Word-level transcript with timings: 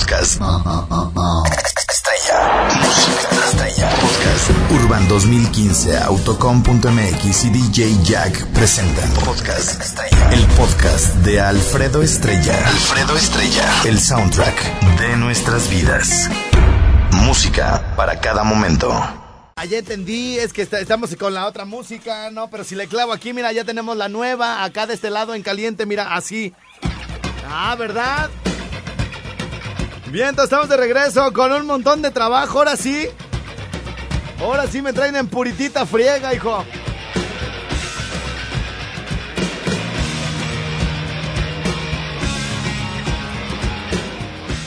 Podcast. 0.00 0.38
Estrella. 1.88 2.68
Música 2.84 3.28
estrella. 3.48 3.88
Podcast. 3.98 4.50
Urban 4.72 5.08
2015, 5.08 5.96
Autocom.mx 5.96 7.44
y 7.46 7.48
DJ 7.50 7.96
Jack 8.04 8.44
presentan 8.48 9.08
Podcast 9.24 9.80
Estrella. 9.80 10.30
El 10.32 10.44
podcast 10.48 11.14
de 11.24 11.40
Alfredo 11.40 12.02
Estrella. 12.02 12.58
Alfredo 12.68 13.16
Estrella. 13.16 13.64
El 13.86 13.98
soundtrack 13.98 14.80
de 15.00 15.16
nuestras 15.16 15.70
vidas. 15.70 16.28
Música 17.12 17.94
para 17.96 18.20
cada 18.20 18.44
momento. 18.44 18.92
Ya 19.66 19.78
entendí, 19.78 20.38
es 20.38 20.52
que 20.52 20.60
está- 20.60 20.78
estamos 20.80 21.16
con 21.16 21.32
la 21.32 21.46
otra 21.46 21.64
música, 21.64 22.30
¿no? 22.30 22.50
Pero 22.50 22.64
si 22.64 22.74
le 22.74 22.86
clavo 22.86 23.14
aquí, 23.14 23.32
mira, 23.32 23.50
ya 23.52 23.64
tenemos 23.64 23.96
la 23.96 24.10
nueva, 24.10 24.62
acá 24.62 24.86
de 24.86 24.92
este 24.92 25.08
lado 25.08 25.34
en 25.34 25.42
caliente, 25.42 25.86
mira, 25.86 26.14
así. 26.14 26.52
Ah, 27.48 27.74
¿verdad? 27.78 28.28
Bien, 30.16 30.34
estamos 30.42 30.66
de 30.70 30.78
regreso 30.78 31.30
con 31.34 31.52
un 31.52 31.66
montón 31.66 32.00
de 32.00 32.10
trabajo, 32.10 32.56
ahora 32.60 32.74
sí. 32.74 33.06
Ahora 34.40 34.66
sí 34.66 34.80
me 34.80 34.94
traen 34.94 35.14
en 35.14 35.28
puritita 35.28 35.84
friega, 35.84 36.32
hijo. 36.32 36.64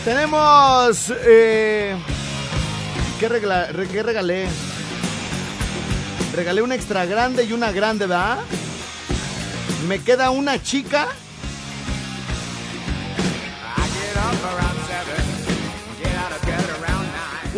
Tenemos... 0.05 1.11
Eh, 1.25 1.95
¿qué, 3.19 3.29
regla- 3.29 3.67
re- 3.71 3.87
¿Qué 3.87 4.03
regalé? 4.03 4.47
Regalé 6.35 6.61
una 6.61 6.75
extra 6.75 7.05
grande 7.05 7.43
y 7.43 7.53
una 7.53 7.71
grande, 7.71 8.05
¿verdad? 8.05 8.37
Me 9.87 9.99
queda 9.99 10.29
una 10.29 10.61
chica. 10.61 11.07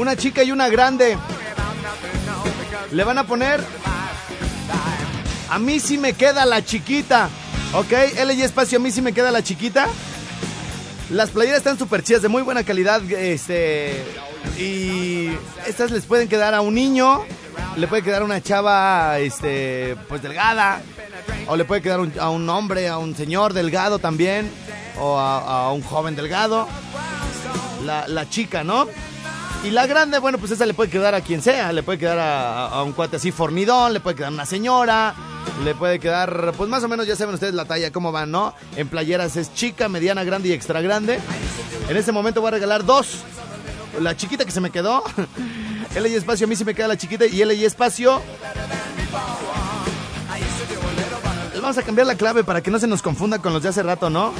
Una 0.01 0.15
chica 0.15 0.43
y 0.43 0.51
una 0.51 0.67
grande. 0.67 1.15
Le 2.91 3.03
van 3.03 3.19
a 3.19 3.27
poner. 3.27 3.63
A 5.47 5.59
mí 5.59 5.79
sí 5.79 5.99
me 5.99 6.13
queda 6.13 6.43
la 6.43 6.65
chiquita. 6.65 7.29
¿Ok? 7.75 7.91
L 8.17 8.33
y 8.33 8.41
espacio, 8.41 8.79
a 8.79 8.81
mí 8.81 8.89
sí 8.89 9.03
me 9.03 9.13
queda 9.13 9.29
la 9.29 9.43
chiquita. 9.43 9.87
Las 11.11 11.29
playeras 11.29 11.59
están 11.59 11.77
súper 11.77 12.01
chidas, 12.01 12.23
de 12.23 12.29
muy 12.29 12.41
buena 12.41 12.63
calidad. 12.63 12.99
Este. 13.11 14.03
Y 14.57 15.29
estas 15.67 15.91
les 15.91 16.05
pueden 16.05 16.27
quedar 16.27 16.55
a 16.55 16.61
un 16.61 16.73
niño. 16.73 17.23
Le 17.75 17.85
puede 17.85 18.01
quedar 18.01 18.23
a 18.23 18.25
una 18.25 18.41
chava, 18.41 19.19
este, 19.19 19.95
pues 20.09 20.23
delgada. 20.23 20.81
O 21.45 21.55
le 21.55 21.63
puede 21.63 21.83
quedar 21.83 21.99
a 22.19 22.29
un 22.31 22.49
hombre, 22.49 22.87
a 22.89 22.97
un 22.97 23.15
señor 23.15 23.53
delgado 23.53 23.99
también. 23.99 24.49
O 24.99 25.19
a, 25.19 25.71
un 25.71 25.83
joven 25.83 26.15
delgado. 26.15 26.67
La 27.85 28.27
chica, 28.27 28.63
¿no? 28.63 28.87
Y 29.63 29.69
la 29.69 29.85
grande, 29.85 30.17
bueno, 30.17 30.39
pues 30.39 30.51
esa 30.51 30.65
le 30.65 30.73
puede 30.73 30.89
quedar 30.89 31.13
a 31.13 31.21
quien 31.21 31.41
sea. 31.41 31.71
Le 31.71 31.83
puede 31.83 31.99
quedar 31.99 32.17
a, 32.19 32.81
un 32.83 32.93
cuate 32.93 33.17
así 33.17 33.31
fornidón, 33.31 33.93
le 33.93 33.99
puede 33.99 34.15
quedar 34.15 34.31
a 34.31 34.33
una 34.33 34.45
señora, 34.47 35.13
le 35.63 35.75
puede 35.75 35.99
quedar, 35.99 36.53
pues 36.57 36.67
más 36.67 36.83
o 36.83 36.87
menos 36.87 37.05
ya 37.05 37.15
saben 37.15 37.35
ustedes 37.35 37.53
la 37.53 37.65
talla, 37.65 37.91
cómo 37.91 38.11
van, 38.11 38.31
¿no? 38.31 38.55
En 38.75 38.87
playeras 38.87 39.35
es 39.37 39.53
chica, 39.53 39.87
mediana, 39.87 40.23
grande 40.23 40.49
y 40.49 40.53
extra 40.53 40.81
grande. 40.81 41.19
En 41.89 41.95
este 41.95 42.11
momento 42.11 42.41
voy 42.41 42.47
a 42.47 42.51
regalar 42.51 42.85
dos. 42.85 43.19
La 43.99 44.17
chiquita 44.17 44.45
que 44.45 44.51
se 44.51 44.61
me 44.61 44.71
quedó. 44.71 45.03
L 45.95 46.09
y 46.09 46.15
espacio, 46.15 46.45
a 46.45 46.49
mí 46.49 46.55
sí 46.55 46.65
me 46.65 46.73
queda 46.73 46.87
la 46.87 46.97
chiquita. 46.97 47.27
Y 47.27 47.41
L 47.41 47.53
y 47.53 47.63
espacio. 47.63 48.19
Vamos 51.61 51.77
a 51.77 51.83
cambiar 51.83 52.07
la 52.07 52.15
clave 52.15 52.43
para 52.43 52.61
que 52.61 52.71
no 52.71 52.79
se 52.79 52.87
nos 52.87 53.03
confunda 53.03 53.37
con 53.37 53.53
los 53.53 53.61
de 53.61 53.69
hace 53.69 53.83
rato, 53.83 54.09
¿no? 54.09 54.33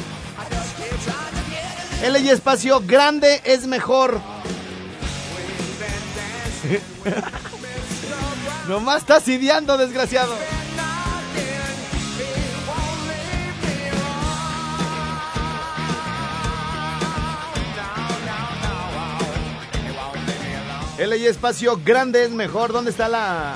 L 2.01 2.19
y 2.19 2.29
espacio, 2.29 2.81
grande 2.83 3.41
es 3.45 3.67
mejor. 3.67 4.19
Nomás 8.67 9.01
estás 9.01 9.27
ideando, 9.27 9.77
desgraciado. 9.77 10.35
L 20.97 21.17
y 21.17 21.25
espacio 21.25 21.81
grande 21.83 22.25
es 22.25 22.29
mejor. 22.29 22.71
¿Dónde 22.71 22.91
está 22.91 23.09
la.? 23.09 23.55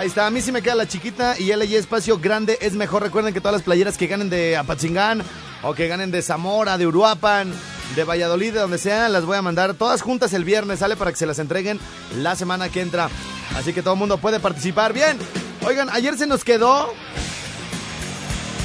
Ahí 0.00 0.06
está, 0.06 0.26
a 0.26 0.30
mí 0.30 0.40
sí 0.40 0.50
me 0.50 0.62
queda 0.62 0.76
la 0.76 0.88
chiquita 0.88 1.38
y 1.38 1.50
L 1.50 1.62
y 1.62 1.76
espacio 1.76 2.18
grande 2.18 2.56
es 2.62 2.72
mejor. 2.72 3.02
Recuerden 3.02 3.34
que 3.34 3.40
todas 3.42 3.52
las 3.52 3.62
playeras 3.62 3.98
que 3.98 4.06
ganen 4.06 4.30
de 4.30 4.56
Apatzingán 4.56 5.22
o 5.62 5.74
que 5.74 5.88
ganen 5.88 6.10
de 6.10 6.22
Zamora, 6.22 6.78
de 6.78 6.86
Uruapan, 6.86 7.52
de 7.94 8.04
Valladolid, 8.04 8.54
de 8.54 8.60
donde 8.60 8.78
sea, 8.78 9.10
las 9.10 9.26
voy 9.26 9.36
a 9.36 9.42
mandar 9.42 9.74
todas 9.74 10.00
juntas 10.00 10.32
el 10.32 10.42
viernes, 10.42 10.78
sale 10.78 10.96
para 10.96 11.10
que 11.10 11.18
se 11.18 11.26
las 11.26 11.38
entreguen 11.38 11.78
la 12.16 12.34
semana 12.34 12.70
que 12.70 12.80
entra. 12.80 13.10
Así 13.54 13.74
que 13.74 13.82
todo 13.82 13.92
el 13.92 14.00
mundo 14.00 14.16
puede 14.16 14.40
participar. 14.40 14.94
Bien, 14.94 15.18
oigan, 15.66 15.90
ayer 15.90 16.16
se 16.16 16.26
nos 16.26 16.44
quedó, 16.44 16.94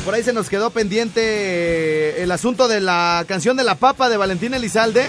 por 0.05 0.13
ahí 0.13 0.23
se 0.23 0.31
nos 0.31 0.47
quedó 0.47 0.69
pendiente 0.69 2.23
el 2.23 2.31
asunto 2.31 2.69
de 2.69 2.79
la 2.79 3.25
canción 3.27 3.57
de 3.57 3.65
la 3.65 3.75
papa 3.75 4.07
de 4.07 4.15
Valentín 4.15 4.53
Elizalde. 4.53 5.05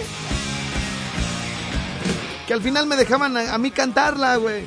Que 2.49 2.53
al 2.53 2.63
final 2.63 2.89
me 2.89 2.97
dejaban 2.97 3.37
a, 3.37 3.55
a 3.55 3.59
mí 3.59 3.71
cantarla, 3.71 4.35
güey. 4.37 4.65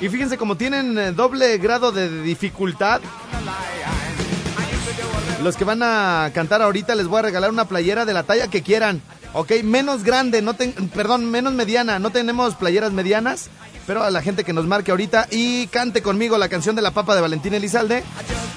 Y 0.00 0.08
fíjense, 0.08 0.36
como 0.36 0.56
tienen 0.56 0.98
eh, 0.98 1.12
doble 1.12 1.56
grado 1.58 1.90
de 1.90 2.22
dificultad, 2.22 3.00
los 5.42 5.56
que 5.56 5.64
van 5.64 5.82
a 5.82 6.30
cantar 6.34 6.60
ahorita 6.62 6.94
les 6.94 7.06
voy 7.06 7.20
a 7.20 7.22
regalar 7.22 7.50
una 7.50 7.66
playera 7.66 8.04
de 8.04 8.12
la 8.14 8.22
talla 8.24 8.48
que 8.48 8.62
quieran. 8.62 9.00
Ok, 9.32 9.52
menos 9.64 10.02
grande, 10.02 10.42
no 10.42 10.54
ten- 10.54 10.72
perdón, 10.94 11.30
menos 11.30 11.52
mediana. 11.54 11.98
No 11.98 12.10
tenemos 12.10 12.54
playeras 12.56 12.92
medianas, 12.92 13.48
pero 13.86 14.02
a 14.02 14.10
la 14.10 14.22
gente 14.22 14.44
que 14.44 14.52
nos 14.52 14.66
marque 14.66 14.90
ahorita 14.90 15.28
y 15.30 15.66
cante 15.68 16.02
conmigo 16.02 16.36
la 16.38 16.48
canción 16.48 16.74
de 16.76 16.82
la 16.82 16.90
papa 16.90 17.14
de 17.14 17.20
Valentín 17.20 17.54
Elizalde. 17.54 18.02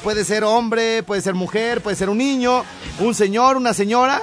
Puede 0.04 0.24
ser 0.26 0.44
hombre, 0.44 1.04
puede 1.04 1.22
ser 1.22 1.34
mujer, 1.36 1.82
puede 1.82 1.96
ser 1.98 2.10
un 2.10 2.18
niño, 2.18 2.64
un 3.00 3.14
señor, 3.16 3.58
una 3.58 3.74
señora. 3.74 4.22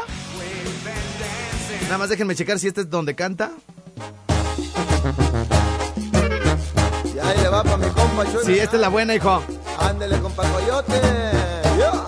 Nada 1.85 1.99
más 1.99 2.09
déjenme 2.09 2.35
checar 2.35 2.59
si 2.59 2.69
este 2.69 2.83
es 2.83 2.91
donde 2.91 3.15
canta. 3.15 3.53
Va 7.57 7.63
pa' 7.63 7.77
mi 7.77 7.89
compa 7.91 8.25
Chuy. 8.31 8.45
Sí, 8.45 8.59
esta 8.59 8.77
es 8.77 8.83
la 8.83 8.89
buena, 8.89 9.15
hijo. 9.15 9.43
Ándele, 9.79 10.19
compa 10.21 10.43
Coyote. 10.45 11.01
Yo. 11.79 12.07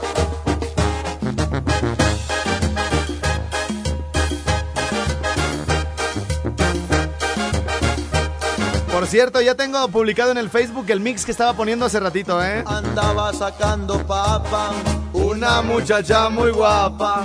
Por 8.93 9.07
cierto, 9.07 9.41
ya 9.41 9.55
tengo 9.55 9.87
publicado 9.89 10.33
en 10.33 10.39
el 10.39 10.51
Facebook 10.51 10.87
el 10.89 11.01
mix 11.01 11.25
que 11.25 11.31
estaba 11.31 11.55
poniendo 11.55 11.87
hace 11.87 12.01
ratito, 12.01 12.43
¿eh? 12.45 12.65
Andaba 12.67 13.33
sacando 13.33 14.05
papa. 14.07 14.73
Una 15.13 15.63
muchacha 15.63 16.29
muy 16.29 16.51
guapa, 16.51 17.23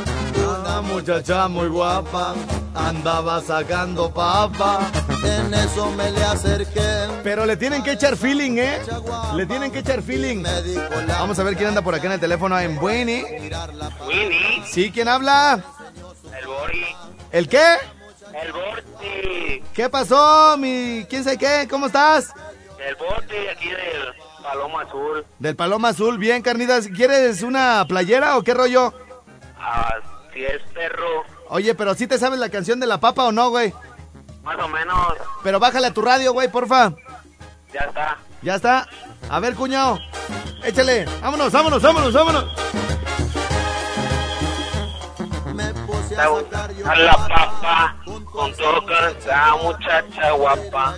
una 0.61 0.81
muchacha 0.81 1.47
muy 1.47 1.67
guapa, 1.67 2.33
andaba 2.75 3.41
sacando 3.41 4.13
papa. 4.13 4.91
En 5.23 5.53
eso 5.53 5.89
me 5.91 6.11
le 6.11 6.23
acerqué. 6.23 7.07
Pero 7.23 7.45
le 7.45 7.55
tienen 7.57 7.83
que 7.83 7.93
echar 7.93 8.15
feeling, 8.17 8.57
¿eh? 8.57 8.81
Le 9.35 9.45
tienen 9.45 9.71
que 9.71 9.79
echar 9.79 10.01
feeling. 10.01 10.43
Vamos 11.07 11.39
a 11.39 11.43
ver 11.43 11.55
quién 11.55 11.69
anda 11.69 11.81
por 11.81 11.95
acá 11.95 12.07
en 12.07 12.13
el 12.13 12.19
teléfono 12.19 12.59
en 12.59 12.77
Bueni. 12.77 13.23
Winnie, 14.07 14.63
¿Sí? 14.65 14.91
¿Quién 14.91 15.07
habla? 15.07 15.63
el 16.37 16.47
Bori, 16.47 16.85
¿El 17.31 17.47
qué? 17.47 17.63
el 18.41 18.51
Borti, 18.51 19.63
¿Qué 19.73 19.89
pasó, 19.89 20.57
mi... 20.57 21.05
¿Quién 21.09 21.23
sabe 21.23 21.37
qué? 21.37 21.67
¿Cómo 21.69 21.85
estás? 21.85 22.33
el 22.85 22.95
Borti 22.95 23.35
aquí 23.55 23.69
del 23.69 24.13
Paloma 24.41 24.81
Azul. 24.81 25.25
Del 25.39 25.55
Paloma 25.55 25.89
Azul. 25.89 26.17
Bien, 26.17 26.41
carnitas. 26.41 26.87
¿Quieres 26.87 27.43
una 27.43 27.85
playera 27.87 28.37
o 28.37 28.43
qué 28.43 28.53
rollo? 28.53 28.93
Así 29.57 30.43
es, 30.43 30.61
perro. 30.73 31.23
Oye, 31.49 31.75
pero 31.75 31.93
¿sí 31.95 32.07
te 32.07 32.17
sabes 32.17 32.39
la 32.39 32.49
canción 32.49 32.79
de 32.79 32.87
la 32.87 32.99
papa 32.99 33.25
o 33.25 33.31
no, 33.31 33.49
güey? 33.49 33.73
Más 34.43 34.57
o 34.59 34.67
menos, 34.67 34.97
Pero 35.43 35.59
bájale 35.59 35.87
a 35.87 35.93
tu 35.93 36.01
radio, 36.01 36.33
güey, 36.33 36.49
porfa. 36.51 36.93
ya 37.73 37.81
está. 37.81 38.17
Ya 38.41 38.55
está. 38.55 38.87
A 39.29 39.39
ver, 39.39 39.55
cuñado. 39.55 39.99
Échale. 40.63 41.05
Vámonos, 41.21 41.51
vámonos, 41.51 41.81
vámonos, 41.81 42.13
vámonos. 42.13 42.45
me 45.53 45.73
puse 45.85 46.15
A 46.17 46.23
a 46.25 46.41
sacar 46.41 46.73
yo 46.73 46.89
a 46.91 46.95
la 46.95 47.13
papa, 47.27 47.95
con 48.31 48.51
todo 48.53 48.81
esa 49.17 49.55
muchacha 49.57 50.31
guapa. 50.31 50.95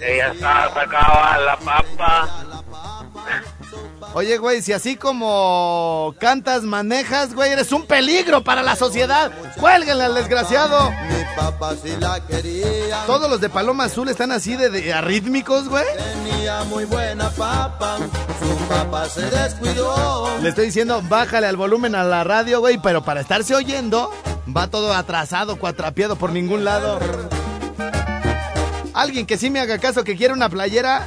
Ella 0.00 0.32
está 0.32 0.74
sacaba 0.74 1.34
a 1.34 1.38
la 1.38 1.56
papa. 1.56 2.28
Oye, 4.14 4.38
güey, 4.38 4.62
si 4.62 4.72
así 4.72 4.96
como 4.96 6.14
cantas, 6.18 6.62
manejas, 6.62 7.34
güey, 7.34 7.52
eres 7.52 7.72
un 7.72 7.86
peligro 7.86 8.42
para 8.42 8.62
la 8.62 8.76
sociedad. 8.76 9.30
Cuélguenle 9.60 10.04
al 10.04 10.14
desgraciado. 10.14 10.90
Mi 10.90 11.24
papá 11.36 11.74
sí 11.82 11.94
la 11.98 12.24
quería. 12.26 13.04
Todos 13.06 13.28
los 13.28 13.40
de 13.40 13.50
Paloma 13.50 13.84
Azul 13.84 14.08
están 14.08 14.32
así 14.32 14.56
de, 14.56 14.70
de 14.70 14.92
arrítmicos, 14.92 15.68
güey. 15.68 15.84
Tenía 15.96 16.64
muy 16.64 16.84
buena 16.84 17.28
papa, 17.30 17.98
su 18.40 18.56
papá 18.68 19.08
se 19.08 19.22
descuidó. 19.28 20.28
Le 20.40 20.48
estoy 20.48 20.66
diciendo, 20.66 21.02
bájale 21.08 21.46
al 21.46 21.56
volumen 21.56 21.94
a 21.94 22.04
la 22.04 22.24
radio, 22.24 22.60
güey, 22.60 22.78
pero 22.78 23.02
para 23.02 23.20
estarse 23.20 23.54
oyendo, 23.54 24.10
va 24.56 24.68
todo 24.68 24.94
atrasado, 24.94 25.58
cuatrapeado 25.58 26.16
por 26.16 26.32
ningún 26.32 26.64
lado. 26.64 26.98
Alguien 28.94 29.26
que 29.26 29.36
sí 29.36 29.50
me 29.50 29.60
haga 29.60 29.78
caso, 29.78 30.04
que 30.04 30.16
quiera 30.16 30.32
una 30.32 30.48
playera, 30.48 31.06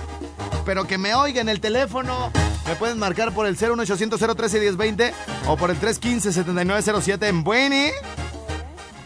pero 0.63 0.85
que 0.85 0.99
me 0.99 1.15
oiga 1.15 1.41
en 1.41 1.49
el 1.49 1.59
teléfono. 1.59 2.31
Me 2.69 2.75
pueden 2.75 2.99
marcar 2.99 3.33
por 3.33 3.47
el 3.47 3.55
01800 3.57 4.19
013 4.19 4.59
1020 4.59 5.13
o 5.47 5.57
por 5.57 5.71
el 5.71 5.77
315 5.77 6.31
7907 6.31 7.27
en 7.27 7.43
Bueni. 7.43 7.89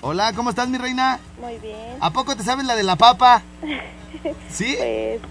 Hola, 0.02 0.34
¿cómo 0.34 0.50
estás, 0.50 0.68
mi 0.68 0.78
reina? 0.78 1.18
Muy 1.40 1.60
bien. 1.60 1.96
¿A 2.02 2.12
poco 2.12 2.36
te 2.36 2.44
sabes 2.44 2.66
la 2.66 2.76
de 2.76 2.84
la 2.84 2.98
papa? 2.98 3.42
¿Sí? 4.50 4.76
Pues, 4.78 5.22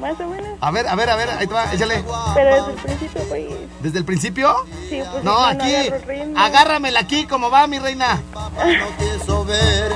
más 0.00 0.20
o 0.20 0.28
menos. 0.28 0.56
A 0.60 0.70
ver, 0.70 0.86
a 0.86 0.94
ver, 0.94 1.10
a 1.10 1.16
ver, 1.16 1.30
ahí 1.30 1.48
te 1.48 1.52
va, 1.52 1.64
échale. 1.74 2.04
Pero 2.32 2.54
desde 2.54 2.70
el 2.70 2.78
principio, 2.78 3.22
pues, 3.28 3.46
¿Desde 3.82 3.98
el 3.98 4.04
principio? 4.04 4.54
sí, 4.88 5.02
pues. 5.10 5.24
No, 5.24 5.44
aquí. 5.44 5.90
ritmo. 6.06 6.38
Agárramela 6.38 7.00
aquí, 7.00 7.26
como 7.26 7.50
va, 7.50 7.66
mi 7.66 7.80
reina. 7.80 8.22
No 8.32 8.96
quiso 8.98 9.44
ver 9.44 9.90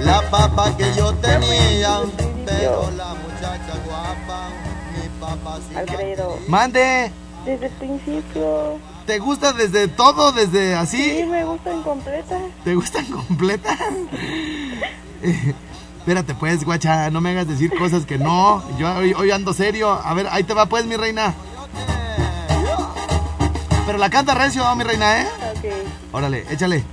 la 0.00 0.22
papa 0.30 0.74
que 0.78 0.94
yo 0.94 1.12
tenía, 1.16 2.00
pero 2.46 2.90
la 2.96 3.12
muchacha 3.12 3.74
guapa, 3.84 4.48
mi 4.94 5.20
papá 5.20 5.58
sí 5.68 5.74
la 5.74 5.80
Alfredo, 5.80 6.38
Mande. 6.48 7.12
Desde 7.44 7.66
el 7.66 7.72
principio. 7.72 8.78
¿Te 9.06 9.18
gusta 9.18 9.52
desde 9.52 9.88
todo, 9.88 10.32
desde 10.32 10.70
Sí, 10.70 10.72
así? 10.74 11.24
me 11.24 11.44
gustan 11.44 11.82
completas. 11.82 12.40
¿Te 12.64 12.74
gustan 12.74 13.06
completas? 13.06 13.78
Eh, 15.26 15.54
Espérate 15.98 16.34
pues, 16.34 16.64
guacha, 16.66 17.08
no 17.10 17.22
me 17.22 17.30
hagas 17.30 17.48
decir 17.48 17.72
cosas 17.78 18.04
que 18.04 18.18
no. 18.18 18.62
Yo 18.78 18.92
hoy, 18.94 19.14
hoy 19.14 19.30
ando 19.30 19.54
serio. 19.54 19.90
A 19.90 20.12
ver, 20.12 20.28
ahí 20.30 20.44
te 20.44 20.52
va 20.52 20.66
pues, 20.66 20.84
mi 20.84 20.96
reina. 20.96 21.32
Pero 23.86 23.96
la 23.96 24.10
canta 24.10 24.34
recio, 24.34 24.76
mi 24.76 24.84
reina, 24.84 25.22
¿eh? 25.22 25.26
Ok. 25.56 25.64
Órale, 26.12 26.44
échale. 26.50 26.84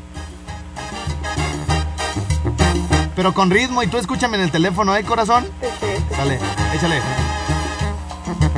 Pero 3.17 3.33
con 3.33 3.49
ritmo 3.49 3.83
y 3.83 3.87
tú 3.87 3.97
escúchame 3.97 4.37
en 4.37 4.43
el 4.43 4.51
teléfono, 4.51 4.95
¿eh, 4.95 5.03
corazón? 5.03 5.45
Perfecto. 5.59 6.15
Dale, 6.15 6.39
échale. 6.73 7.01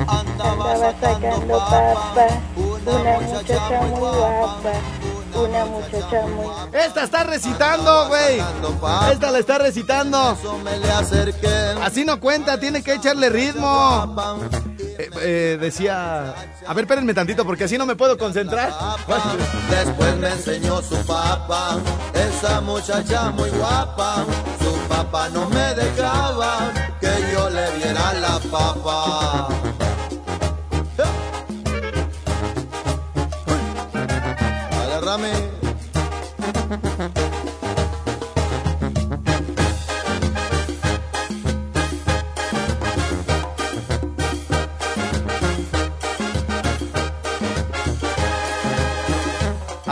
Andaba 0.07 0.79
sacando 0.79 1.57
papa. 1.57 2.27
Una 2.55 3.19
muchacha 3.19 3.81
muy 3.81 3.99
guapa. 3.99 4.71
Una 5.35 5.65
muchacha 5.65 6.21
muy. 6.27 6.45
Esta 6.79 7.03
está 7.03 7.23
recitando, 7.23 8.07
güey. 8.07 8.39
Esta 9.11 9.31
la 9.31 9.39
está 9.39 9.57
recitando. 9.57 10.33
Eso 10.33 10.57
me 10.59 10.77
le 10.77 10.91
acerqué. 10.91 11.75
Así 11.81 12.05
no 12.05 12.19
cuenta, 12.19 12.59
tiene 12.59 12.83
que 12.83 12.93
echarle 12.93 13.29
ritmo. 13.29 14.15
Eh, 14.79 15.09
eh, 15.21 15.57
decía. 15.59 16.35
A 16.65 16.73
ver, 16.73 16.83
espérenme 16.85 17.13
tantito, 17.13 17.45
porque 17.45 17.63
así 17.63 17.77
no 17.77 17.85
me 17.85 17.95
puedo 17.95 18.17
concentrar. 18.17 18.71
Después 19.69 20.15
me 20.17 20.29
enseñó 20.29 20.81
su 20.81 20.95
papá, 21.05 21.77
esa 22.13 22.61
muchacha 22.61 23.31
muy 23.31 23.49
guapa. 23.49 24.25
Su 24.59 24.73
papá 24.87 25.29
no 25.29 25.49
me 25.49 25.73
dejaba 25.73 26.71
que 27.01 27.11
yo 27.33 27.49
le 27.49 27.71
viera 27.77 28.13
la 28.13 28.39
papa. 28.51 29.47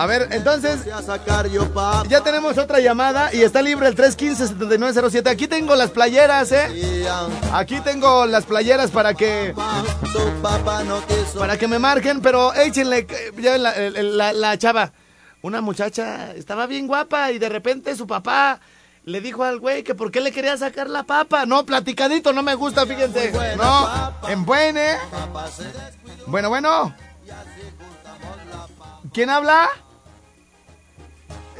A 0.02 0.08
ver, 0.08 0.30
entonces. 0.32 0.80
Ya 2.10 2.22
tenemos 2.22 2.58
otra 2.58 2.80
llamada 2.80 3.32
y 3.36 3.44
está 3.44 3.62
libre 3.62 3.88
el 3.88 3.96
315-7907. 3.96 5.30
Aquí 5.30 5.48
tengo 5.48 5.76
las 5.76 5.92
playeras, 5.92 6.52
¿eh? 6.52 7.06
Aquí 7.54 7.80
tengo 7.82 8.26
las 8.26 8.46
playeras 8.46 8.90
para 8.90 9.14
que 9.14 9.54
para 11.38 11.56
que 11.58 11.68
me 11.68 11.78
marquen, 11.78 12.20
pero 12.20 12.52
échenle 12.56 13.06
eh, 13.08 13.32
ya 13.38 13.60
la- 13.60 14.34
la 14.34 14.58
chava. 14.58 14.92
Una 15.44 15.62
muchacha 15.62 16.32
estaba 16.34 16.66
bien 16.66 16.88
guapa 16.88 17.32
y 17.32 17.38
de 17.38 17.50
repente 17.50 17.96
su 17.96 18.08
papá 18.08 18.60
le 19.06 19.22
dijo 19.22 19.44
al 19.44 19.60
güey 19.60 19.84
que 19.84 19.94
por 19.94 20.10
qué 20.12 20.20
le 20.22 20.32
quería 20.32 20.58
sacar 20.58 20.90
la 20.90 21.04
papa. 21.04 21.46
No, 21.46 21.64
platicadito, 21.64 22.34
no 22.34 22.42
me 22.42 22.56
gusta, 22.56 22.88
fíjense. 22.88 23.32
No, 23.56 23.88
en 24.28 24.46
buen, 24.46 24.78
¿eh? 24.80 24.98
Bueno, 26.26 26.50
bueno. 26.50 26.96
¿Quién 29.14 29.30
habla? 29.30 29.70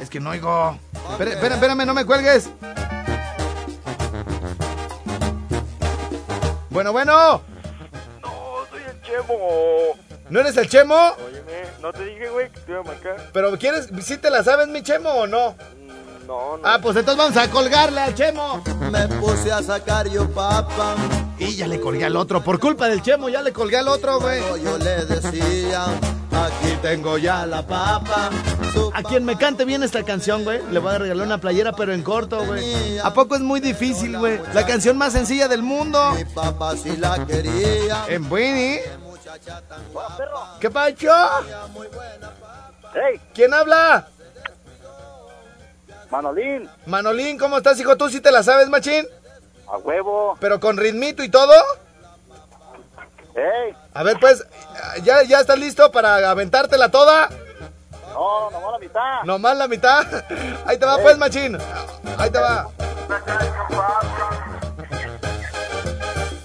Es 0.02 0.10
que 0.10 0.18
no 0.18 0.30
oigo. 0.30 0.76
Espera- 1.12 1.30
espera- 1.30 1.54
espérame, 1.54 1.86
no 1.86 1.94
me 1.94 2.04
cuelgues. 2.04 2.48
Bueno, 6.70 6.90
bueno. 6.92 7.40
No, 8.20 8.30
soy 8.70 8.80
el 8.82 9.00
Chemo. 9.02 9.38
¿No 10.28 10.40
eres 10.40 10.56
el 10.56 10.68
Chemo? 10.68 10.94
Óyeme, 10.94 11.62
no 11.80 11.92
te 11.92 12.04
dije, 12.04 12.28
güey, 12.30 12.50
que 12.50 12.60
te 12.60 12.72
iba 12.72 12.80
a 12.80 12.84
marcar. 12.84 13.30
¿Pero 13.32 13.56
quieres, 13.58 13.90
si 14.02 14.16
te 14.16 14.28
la 14.30 14.42
sabes 14.42 14.66
mi 14.68 14.82
Chemo 14.82 15.08
o 15.10 15.26
no? 15.28 15.50
Mm, 15.52 16.26
No, 16.26 16.56
no. 16.56 16.62
Ah, 16.64 16.78
pues 16.82 16.96
entonces 16.96 17.18
vamos 17.22 17.36
a 17.36 17.48
colgarle 17.50 18.00
al 18.00 18.14
Chemo. 18.16 18.60
Me 18.90 19.06
puse 19.06 19.52
a 19.52 19.62
sacar 19.62 20.08
yo 20.08 20.28
papa. 20.30 20.96
Y 21.38 21.54
ya 21.56 21.66
le 21.68 21.80
colgué 21.80 22.06
al 22.06 22.16
otro. 22.16 22.42
Por 22.42 22.58
culpa 22.58 22.88
del 22.88 23.02
Chemo, 23.02 23.28
ya 23.28 23.42
le 23.42 23.52
colgué 23.52 23.76
al 23.76 23.86
otro, 23.88 24.18
güey. 24.20 24.40
Yo 24.64 24.78
le 24.78 25.04
decía, 25.04 25.84
aquí 26.34 26.76
tengo 26.80 27.18
ya 27.18 27.46
la 27.46 27.66
papa. 27.66 28.30
A 28.94 29.02
quien 29.02 29.24
me 29.24 29.36
cante 29.36 29.64
bien 29.64 29.82
esta 29.82 30.02
canción, 30.02 30.44
güey, 30.44 30.60
le 30.70 30.78
voy 30.78 30.94
a 30.94 30.98
regalar 30.98 31.26
una 31.26 31.38
playera, 31.38 31.72
pero 31.72 31.92
en 31.92 32.02
corto, 32.02 32.44
güey. 32.44 32.98
¿A 32.98 33.12
poco 33.12 33.34
es 33.34 33.40
muy 33.40 33.60
difícil, 33.60 34.18
güey? 34.18 34.40
La 34.54 34.66
canción 34.66 34.96
más 34.96 35.12
sencilla 35.12 35.48
del 35.48 35.62
mundo. 35.62 36.12
Mi 36.12 36.24
papá 36.24 36.76
sí 36.76 36.96
la 36.96 37.26
quería. 37.26 38.04
En 38.08 38.30
Winnie. 38.30 38.80
¿Qué 40.60 40.70
pacho? 40.70 41.10
¡Ey! 42.94 43.20
¿Quién 43.34 43.54
habla? 43.54 44.08
Manolín, 46.10 46.68
Manolín, 46.84 47.38
¿cómo 47.38 47.56
estás, 47.56 47.80
hijo? 47.80 47.96
¿Tú 47.96 48.10
sí 48.10 48.20
te 48.20 48.30
la 48.30 48.42
sabes, 48.42 48.68
machín? 48.68 49.06
a 49.66 49.78
huevo. 49.78 50.36
¿Pero 50.38 50.60
con 50.60 50.76
ritmito 50.76 51.22
y 51.24 51.30
todo? 51.30 51.54
¡Ey! 53.34 53.74
A 53.94 54.02
ver, 54.02 54.18
pues, 54.20 54.44
¿ya, 55.02 55.22
ya 55.22 55.40
estás 55.40 55.58
listo 55.58 55.90
para 55.90 56.30
aventártela 56.30 56.90
toda? 56.90 57.28
No, 58.12 58.50
nomás 58.50 58.72
la 58.72 58.78
mitad. 58.78 59.22
Nomás 59.24 59.56
la 59.56 59.68
mitad. 59.68 60.06
Ahí 60.66 60.78
te 60.78 60.86
va, 60.86 60.98
pues, 60.98 61.16
machín. 61.18 61.58
Ahí 62.18 62.30
te 62.30 62.38
va. 62.38 62.68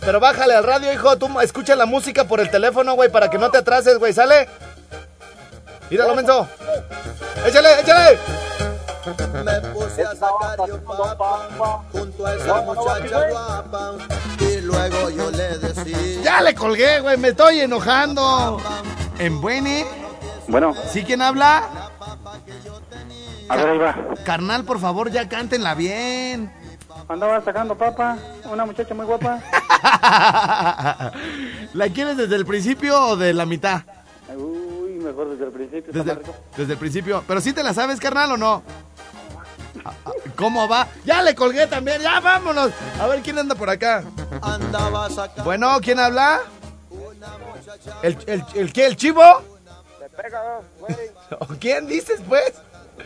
Pero 0.01 0.22
bájale 0.22 0.56
al 0.56 0.63
radio, 0.63 0.94
hijo. 0.94 1.17
Tú 1.17 1.39
escucha 1.41 1.75
la 1.75 1.86
música 1.86 2.24
por 2.24 2.39
el 2.39 2.50
teléfono, 2.50 2.94
güey, 2.94 3.12
para 3.12 3.29
que 3.29 3.38
no 3.38 3.51
te 3.51 3.58
atrases, 3.58 3.98
güey. 3.98 4.13
¿Sale? 4.13 4.48
Míralo, 5.89 6.15
menso. 6.15 6.48
Échale, 7.46 7.82
échale. 7.82 8.17
Me 9.44 9.62
puse 9.74 10.03
a 10.03 10.15
sacar 10.15 10.58
yo 10.67 10.82
papa. 10.84 11.84
Junto 11.91 12.25
a 12.25 12.36
esa 12.36 12.62
muchacha 12.62 13.29
guapa. 13.29 13.94
Y 14.68 14.70
luego 14.70 15.10
yo 15.10 15.32
le 15.32 15.58
decía. 15.60 16.22
Ya 16.22 16.42
le 16.42 16.54
colgué, 16.54 17.00
güey. 17.00 17.16
Me 17.18 17.30
estoy 17.30 17.62
enojando. 17.62 18.62
En 19.18 19.40
Bueni. 19.40 19.86
Bueno, 20.50 20.74
¿Sí 20.92 21.04
quién 21.04 21.22
habla? 21.22 21.90
a 23.48 23.56
ver, 23.56 23.70
ahí 23.70 23.78
va. 23.78 23.96
Carnal, 24.26 24.66
por 24.66 24.80
favor, 24.80 25.10
ya 25.10 25.30
cántenla 25.30 25.74
bien. 25.74 26.52
Andaba 27.08 27.42
sacando 27.42 27.78
papa, 27.78 28.18
una 28.52 28.66
muchacha 28.66 28.94
muy 28.94 29.06
guapa. 29.06 29.40
¿La 31.74 31.90
quieres 31.90 32.18
desde 32.18 32.36
el 32.36 32.46
principio 32.46 33.02
o 33.02 33.16
de 33.16 33.34
la 33.34 33.46
mitad? 33.46 33.84
Uy, 34.36 35.00
mejor 35.02 35.30
desde 35.30 35.46
el 35.46 35.52
principio. 35.52 35.94
Desde, 35.94 36.20
desde 36.58 36.74
el 36.74 36.80
principio. 36.80 37.24
¿Pero 37.26 37.40
sí 37.40 37.54
te 37.54 37.64
la 37.64 37.74
sabes, 37.74 38.02
carnal, 38.02 38.34
o 38.34 38.38
no? 38.38 38.64
¿Cómo 40.36 40.67
va? 40.67 40.88
Ya 41.06 41.22
le 41.22 41.36
colgué 41.36 41.67
también, 41.67 42.01
ya 42.01 42.20
vámonos. 42.20 42.72
A 43.00 43.08
ver 43.08 43.22
quién 43.22 43.38
anda 43.39 43.56
por 43.56 43.70
acá. 43.70 44.03
Bueno, 45.44 45.79
¿quién 45.82 46.00
habla? 46.00 46.41
¿El, 48.01 48.17
el, 48.27 48.44
el 48.56 48.74
qué? 48.74 48.86
¿El 48.86 48.96
chivo? 48.98 49.24
Te 50.00 50.10
pega, 50.10 50.62
güey. 50.79 50.96
¿O 51.39 51.46
quién 51.60 51.88
dices, 51.88 52.22
pues? 52.27 52.53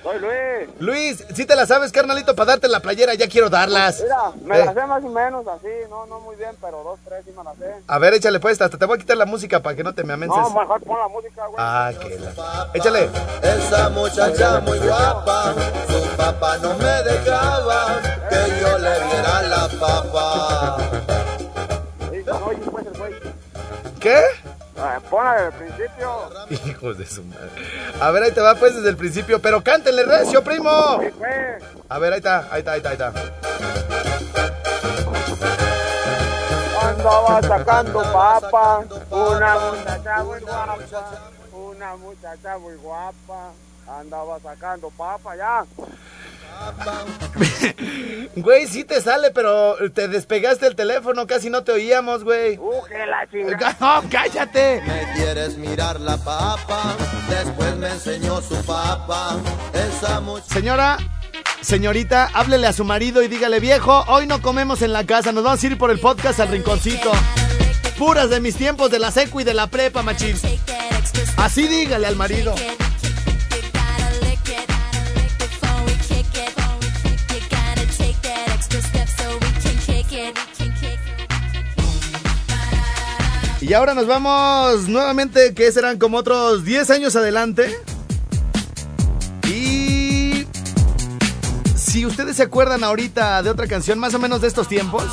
Soy 0.04 0.20
Luis. 0.20 0.70
Luis, 0.80 1.26
si 1.36 1.46
te 1.46 1.56
la 1.56 1.66
sabes, 1.66 1.92
carnalito, 1.92 2.34
para 2.36 2.54
darte 2.54 2.68
la 2.68 2.80
playera, 2.80 3.14
ya 3.14 3.28
quiero 3.28 3.50
darlas. 3.50 4.02
Mira, 4.02 4.32
me 4.44 4.60
Eh, 4.60 4.66
la 4.66 4.74
sé 4.74 4.86
más 4.88 5.04
o 5.04 5.10
menos 5.10 5.48
así, 5.48 5.68
no, 5.90 6.06
no 6.08 6.20
muy 6.22 6.36
bien, 6.38 6.52
pero 6.62 6.82
dos, 6.84 6.98
tres 7.06 7.24
sí 7.26 7.32
me 7.38 7.44
la 7.44 7.54
sé. 7.56 7.76
A 7.88 7.98
ver, 8.00 8.14
échale 8.14 8.40
pues, 8.40 8.60
hasta 8.62 8.78
te 8.78 8.86
voy 8.86 8.96
a 8.96 9.00
quitar 9.00 9.18
la 9.18 9.26
música 9.26 9.60
para 9.60 9.76
que 9.76 9.84
no 9.84 9.94
te 9.94 10.04
me 10.04 10.14
amences. 10.14 10.38
No, 10.38 10.50
mejor 10.50 10.82
pon 10.82 10.98
la 11.00 11.08
música, 11.08 11.46
güey. 11.46 11.56
Ah, 11.60 11.92
que 12.00 12.18
la... 12.18 12.70
Échale. 12.74 13.10
Esa 13.44 13.90
muchacha 13.90 14.60
muy 14.62 14.80
guapa, 14.80 15.54
su 15.88 16.18
papá 16.18 16.58
no 16.58 16.74
me 16.76 17.04
dejaba 17.04 18.00
que 18.30 18.62
yo 18.62 18.78
le 18.80 19.04
diera 19.06 19.42
la 19.44 19.70
papa. 19.80 20.78
Sí, 22.12 22.24
no, 22.26 22.46
oye, 22.46 22.58
pues. 22.72 22.86
¿Qué? 24.00 24.20
Ah, 24.84 25.00
Ponla 25.10 25.34
desde 25.34 25.48
el 25.48 25.54
principio. 25.54 26.30
Hijos 26.72 26.98
de 26.98 27.06
su 27.06 27.24
madre. 27.24 27.50
A 28.00 28.12
ver, 28.12 28.24
ahí 28.24 28.32
te 28.32 28.42
va 28.42 28.56
pues 28.56 28.76
desde 28.76 28.90
el 28.90 28.98
principio, 28.98 29.40
pero 29.40 29.64
cántenle 29.64 30.04
recio, 30.04 30.44
primo. 30.44 30.98
Güey. 30.98 31.12
A 31.88 32.00
ver, 32.00 32.14
ahí 32.14 32.18
está, 32.18 32.48
ahí 32.52 32.60
está, 32.60 32.72
ahí 32.72 32.78
está, 32.78 32.90
ahí 32.90 32.96
está. 32.96 33.14
Andaba 36.82 37.42
sacando 37.42 38.02
papa, 38.12 38.84
una 39.12 39.56
muchacha 39.60 40.24
muy 40.24 40.40
guapa, 40.40 40.78
una 41.52 41.96
muchacha 41.96 42.58
muy 42.58 42.76
guapa. 42.76 43.52
Andaba 43.88 44.40
sacando 44.40 44.90
papa, 44.92 45.36
ya. 45.36 45.66
Güey, 48.36 48.68
sí 48.68 48.84
te 48.84 49.02
sale, 49.02 49.32
pero 49.32 49.76
te 49.94 50.08
despegaste 50.08 50.66
el 50.68 50.76
teléfono, 50.76 51.28
casi 51.28 51.50
no 51.50 51.64
te 51.64 51.74
oíamos, 51.74 52.24
güey. 52.24 52.58
Uh, 52.58 52.84
que 52.88 53.06
la 53.06 53.28
chingada. 53.30 53.78
No, 53.82 54.04
cállate. 54.10 54.82
Me 54.86 55.14
quieres 55.16 55.58
mirar 55.58 56.00
la 56.00 56.18
papa, 56.18 56.96
después 57.30 57.76
me 57.78 57.90
enseñó 57.90 58.42
su 58.42 58.56
papa. 58.66 59.38
Esa. 59.74 60.22
Señora, 60.48 60.98
señorita, 61.62 62.30
háblele 62.34 62.68
a 62.68 62.74
su 62.74 62.86
marido 62.86 63.22
y 63.22 63.28
dígale, 63.28 63.60
viejo, 63.60 64.06
hoy 64.08 64.28
no 64.28 64.42
comemos 64.42 64.82
en 64.82 64.94
la 64.94 65.06
casa, 65.06 65.32
nos 65.32 65.44
vamos 65.44 65.64
a 65.64 65.68
ir 65.68 65.78
por 65.78 65.92
el 65.92 66.00
podcast 66.00 66.40
al 66.40 66.50
rinconcito. 66.50 67.12
Puras 67.98 68.30
de 68.30 68.40
mis 68.40 68.56
tiempos 68.56 68.90
de 68.92 69.00
la 69.00 69.12
secu 69.12 69.42
y 69.42 69.44
de 69.44 69.54
la 69.54 69.68
prepa, 69.68 70.02
machín. 70.04 70.36
Así 71.38 71.68
dígale 71.68 72.08
al 72.08 72.16
marido. 72.16 72.56
Y 83.72 83.74
ahora 83.74 83.94
nos 83.94 84.06
vamos 84.06 84.90
nuevamente, 84.90 85.54
que 85.54 85.72
serán 85.72 85.98
como 85.98 86.18
otros 86.18 86.66
10 86.66 86.90
años 86.90 87.16
adelante. 87.16 87.74
Y 89.48 90.46
si 91.74 92.06
ustedes 92.06 92.36
se 92.36 92.44
acuerdan 92.44 92.84
ahorita 92.84 93.42
de 93.42 93.50
otra 93.50 93.68
canción 93.68 93.98
más 93.98 94.14
o 94.14 94.20
menos 94.20 94.42
de 94.42 94.50
estos 94.50 94.68
tiempos, 94.68 95.06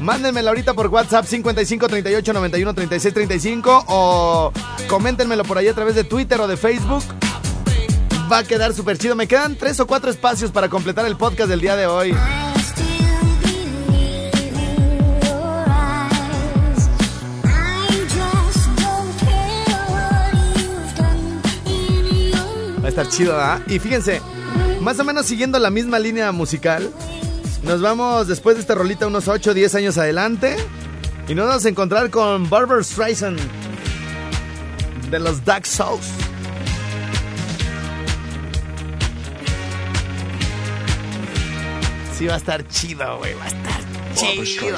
mándenmela 0.00 0.48
ahorita 0.48 0.72
por 0.72 0.86
WhatsApp 0.86 1.26
55 1.26 1.88
38 1.88 2.32
91 2.32 2.74
36 2.74 3.12
35 3.12 3.84
o 3.88 4.50
coméntenmelo 4.88 5.44
por 5.44 5.58
ahí 5.58 5.68
a 5.68 5.74
través 5.74 5.96
de 5.96 6.04
Twitter 6.04 6.40
o 6.40 6.48
de 6.48 6.56
Facebook. 6.56 7.04
Va 8.32 8.38
a 8.38 8.44
quedar 8.44 8.72
súper 8.72 8.96
chido. 8.96 9.14
Me 9.14 9.28
quedan 9.28 9.54
tres 9.54 9.78
o 9.80 9.86
cuatro 9.86 10.10
espacios 10.10 10.50
para 10.50 10.70
completar 10.70 11.04
el 11.04 11.18
podcast 11.18 11.50
del 11.50 11.60
día 11.60 11.76
de 11.76 11.88
hoy. 11.88 12.14
Estar 23.02 23.16
chido, 23.16 23.38
¿ah? 23.38 23.60
Y 23.68 23.78
fíjense, 23.78 24.20
más 24.80 24.98
o 24.98 25.04
menos 25.04 25.26
siguiendo 25.26 25.58
la 25.60 25.70
misma 25.70 26.00
línea 26.00 26.32
musical, 26.32 26.90
nos 27.62 27.80
vamos 27.80 28.26
después 28.26 28.56
de 28.56 28.62
esta 28.62 28.74
rolita 28.74 29.06
unos 29.06 29.28
8 29.28 29.50
o 29.50 29.54
10 29.54 29.74
años 29.76 29.98
adelante 29.98 30.56
y 31.28 31.34
nos 31.34 31.46
vamos 31.46 31.64
a 31.64 31.68
encontrar 31.68 32.10
con 32.10 32.50
Barbara 32.50 32.82
Streisand 32.82 33.38
de 35.10 35.18
los 35.20 35.44
Duck 35.44 35.64
Souls. 35.64 36.06
Sí 42.16 42.26
va 42.26 42.34
a 42.34 42.38
estar 42.38 42.66
chido, 42.66 43.18
güey, 43.18 43.34
va 43.34 43.44
a 43.44 43.48
estar 43.48 43.80
chido. 44.44 44.76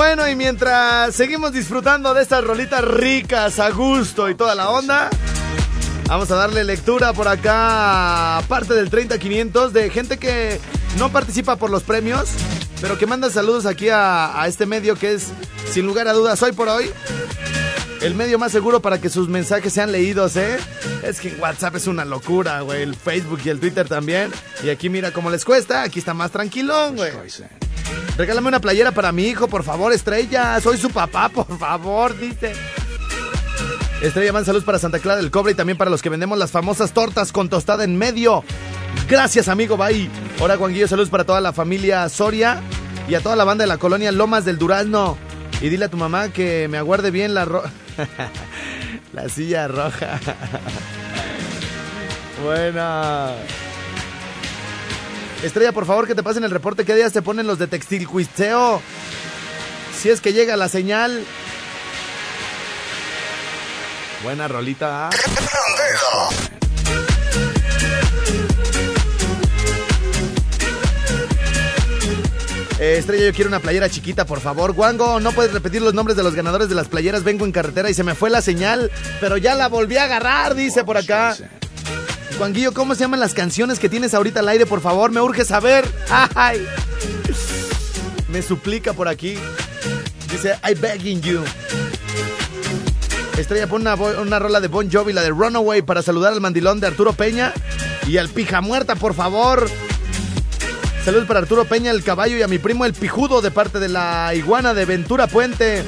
Bueno, 0.00 0.26
y 0.26 0.34
mientras 0.34 1.14
seguimos 1.14 1.52
disfrutando 1.52 2.14
de 2.14 2.22
estas 2.22 2.42
rolitas 2.42 2.82
ricas, 2.82 3.58
a 3.58 3.68
gusto 3.68 4.30
y 4.30 4.34
toda 4.34 4.54
la 4.54 4.70
onda, 4.70 5.10
vamos 6.06 6.30
a 6.30 6.36
darle 6.36 6.64
lectura 6.64 7.12
por 7.12 7.28
acá 7.28 8.38
a 8.38 8.42
parte 8.48 8.72
del 8.72 8.88
30500 8.88 9.74
de 9.74 9.90
gente 9.90 10.16
que 10.16 10.58
no 10.96 11.12
participa 11.12 11.56
por 11.56 11.68
los 11.68 11.82
premios, 11.82 12.30
pero 12.80 12.96
que 12.96 13.04
manda 13.04 13.28
saludos 13.28 13.66
aquí 13.66 13.88
a, 13.92 14.42
este 14.46 14.64
medio 14.64 14.96
que 14.96 15.12
es, 15.12 15.32
sin 15.70 15.84
lugar 15.84 16.08
a 16.08 16.14
dudas, 16.14 16.42
hoy 16.42 16.52
por 16.52 16.70
hoy, 16.70 16.90
el 18.00 18.14
medio 18.14 18.38
más 18.38 18.52
seguro 18.52 18.80
para 18.80 19.02
que 19.02 19.10
sus 19.10 19.28
mensajes 19.28 19.70
sean 19.70 19.92
leídos, 19.92 20.34
¿eh? 20.36 20.56
Es 21.02 21.20
que 21.20 21.34
WhatsApp 21.34 21.76
es 21.76 21.86
una 21.86 22.06
locura, 22.06 22.62
güey. 22.62 22.80
El 22.80 22.94
Facebook 22.94 23.40
y 23.44 23.50
el 23.50 23.60
Twitter 23.60 23.86
también. 23.86 24.32
Y 24.62 24.70
aquí 24.70 24.88
mira 24.88 25.12
cómo 25.12 25.28
les 25.28 25.44
cuesta. 25.44 25.82
Aquí 25.82 25.98
está 25.98 26.14
más 26.14 26.30
tranquilón, 26.30 26.96
güey. 26.96 27.12
Regálame 28.20 28.48
una 28.48 28.60
playera 28.60 28.92
para 28.92 29.12
mi 29.12 29.28
hijo, 29.28 29.48
por 29.48 29.62
favor, 29.62 29.94
Estrella. 29.94 30.60
Soy 30.60 30.76
su 30.76 30.90
papá, 30.90 31.30
por 31.30 31.58
favor, 31.58 32.14
dice. 32.18 32.52
Estrella, 34.02 34.30
man, 34.30 34.44
saludos 34.44 34.64
para 34.64 34.78
Santa 34.78 34.98
Clara 34.98 35.22
del 35.22 35.30
Cobre 35.30 35.52
y 35.52 35.54
también 35.54 35.78
para 35.78 35.90
los 35.90 36.02
que 36.02 36.10
vendemos 36.10 36.36
las 36.36 36.50
famosas 36.50 36.92
tortas 36.92 37.32
con 37.32 37.48
tostada 37.48 37.82
en 37.82 37.96
medio. 37.96 38.44
Gracias, 39.08 39.48
amigo, 39.48 39.78
bye. 39.78 40.10
Ahora, 40.38 40.56
Guanguillo, 40.56 40.86
saludos 40.86 41.08
para 41.08 41.24
toda 41.24 41.40
la 41.40 41.54
familia 41.54 42.06
Soria 42.10 42.60
y 43.08 43.14
a 43.14 43.22
toda 43.22 43.36
la 43.36 43.44
banda 43.44 43.62
de 43.62 43.68
la 43.68 43.78
colonia 43.78 44.12
Lomas 44.12 44.44
del 44.44 44.58
Durazno. 44.58 45.16
Y 45.62 45.70
dile 45.70 45.86
a 45.86 45.88
tu 45.88 45.96
mamá 45.96 46.28
que 46.28 46.68
me 46.68 46.76
aguarde 46.76 47.10
bien 47.10 47.32
la 47.32 47.46
ro... 47.46 47.62
la 49.14 49.30
silla 49.30 49.66
roja. 49.66 50.20
Buena. 52.44 53.32
Estrella, 55.42 55.72
por 55.72 55.86
favor, 55.86 56.06
que 56.06 56.14
te 56.14 56.22
pasen 56.22 56.44
el 56.44 56.50
reporte. 56.50 56.84
¿Qué 56.84 56.94
días 56.94 57.12
te 57.12 57.22
ponen 57.22 57.46
los 57.46 57.58
de 57.58 57.66
Textil 57.66 58.06
Cuisteo? 58.06 58.82
Si 59.98 60.10
es 60.10 60.20
que 60.20 60.32
llega 60.32 60.56
la 60.56 60.68
señal. 60.68 61.24
Buena 64.22 64.48
rolita. 64.48 65.08
¿ah? 65.08 65.10
Eh, 72.78 72.96
Estrella, 72.98 73.26
yo 73.26 73.34
quiero 73.34 73.48
una 73.48 73.60
playera 73.60 73.90
chiquita, 73.90 74.24
por 74.24 74.40
favor. 74.40 74.72
Guango, 74.72 75.20
no 75.20 75.32
puedes 75.32 75.52
repetir 75.52 75.82
los 75.82 75.92
nombres 75.92 76.16
de 76.16 76.22
los 76.22 76.34
ganadores 76.34 76.68
de 76.68 76.74
las 76.74 76.88
playeras. 76.88 77.24
Vengo 77.24 77.44
en 77.44 77.52
carretera 77.52 77.90
y 77.90 77.94
se 77.94 78.04
me 78.04 78.14
fue 78.14 78.30
la 78.30 78.40
señal, 78.42 78.90
pero 79.20 79.36
ya 79.36 79.54
la 79.54 79.68
volví 79.68 79.96
a 79.98 80.04
agarrar, 80.04 80.54
dice 80.54 80.84
por 80.84 80.96
acá. 80.96 81.36
Guanguillo, 82.40 82.72
¿cómo 82.72 82.94
se 82.94 83.02
llaman 83.02 83.20
las 83.20 83.34
canciones 83.34 83.78
que 83.78 83.90
tienes 83.90 84.14
ahorita 84.14 84.40
al 84.40 84.48
aire, 84.48 84.64
por 84.64 84.80
favor? 84.80 85.10
Me 85.10 85.20
urge 85.20 85.44
saber. 85.44 85.84
Ay. 86.34 86.66
Me 88.30 88.40
suplica 88.40 88.94
por 88.94 89.08
aquí. 89.08 89.34
Dice, 90.30 90.58
I 90.66 90.72
begging 90.72 91.20
you. 91.20 91.44
Estrella, 93.36 93.66
pon 93.66 93.82
una, 93.82 93.94
una 93.94 94.38
rola 94.38 94.58
de 94.58 94.68
Bon 94.68 94.90
Jovi, 94.90 95.12
la 95.12 95.20
de 95.20 95.28
Runaway, 95.28 95.82
para 95.82 96.00
saludar 96.00 96.32
al 96.32 96.40
mandilón 96.40 96.80
de 96.80 96.86
Arturo 96.86 97.12
Peña 97.12 97.52
y 98.08 98.16
al 98.16 98.30
pija 98.30 98.62
muerta, 98.62 98.94
por 98.94 99.12
favor. 99.12 99.68
Saludos 101.04 101.26
para 101.26 101.40
Arturo 101.40 101.66
Peña, 101.66 101.90
el 101.90 102.02
caballo, 102.02 102.38
y 102.38 102.42
a 102.42 102.48
mi 102.48 102.58
primo 102.58 102.86
el 102.86 102.94
pijudo 102.94 103.42
de 103.42 103.50
parte 103.50 103.78
de 103.80 103.90
la 103.90 104.34
iguana 104.34 104.72
de 104.72 104.86
Ventura 104.86 105.26
Puente. 105.26 105.84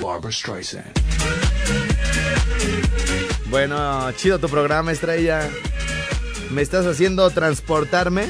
Barbara 0.00 0.30
Streisand. 0.30 1.03
Bueno, 3.54 4.10
chido 4.16 4.40
tu 4.40 4.48
programa, 4.48 4.90
Estrella. 4.90 5.48
Me 6.50 6.60
estás 6.60 6.86
haciendo 6.86 7.30
transportarme 7.30 8.26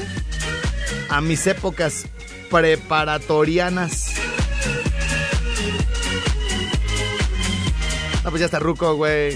a 1.09 1.19
mis 1.19 1.47
épocas 1.47 2.05
preparatorianas. 2.51 4.13
No, 8.23 8.29
pues 8.29 8.39
ya 8.39 8.45
está 8.45 8.59
ruco, 8.59 8.93
güey. 8.97 9.35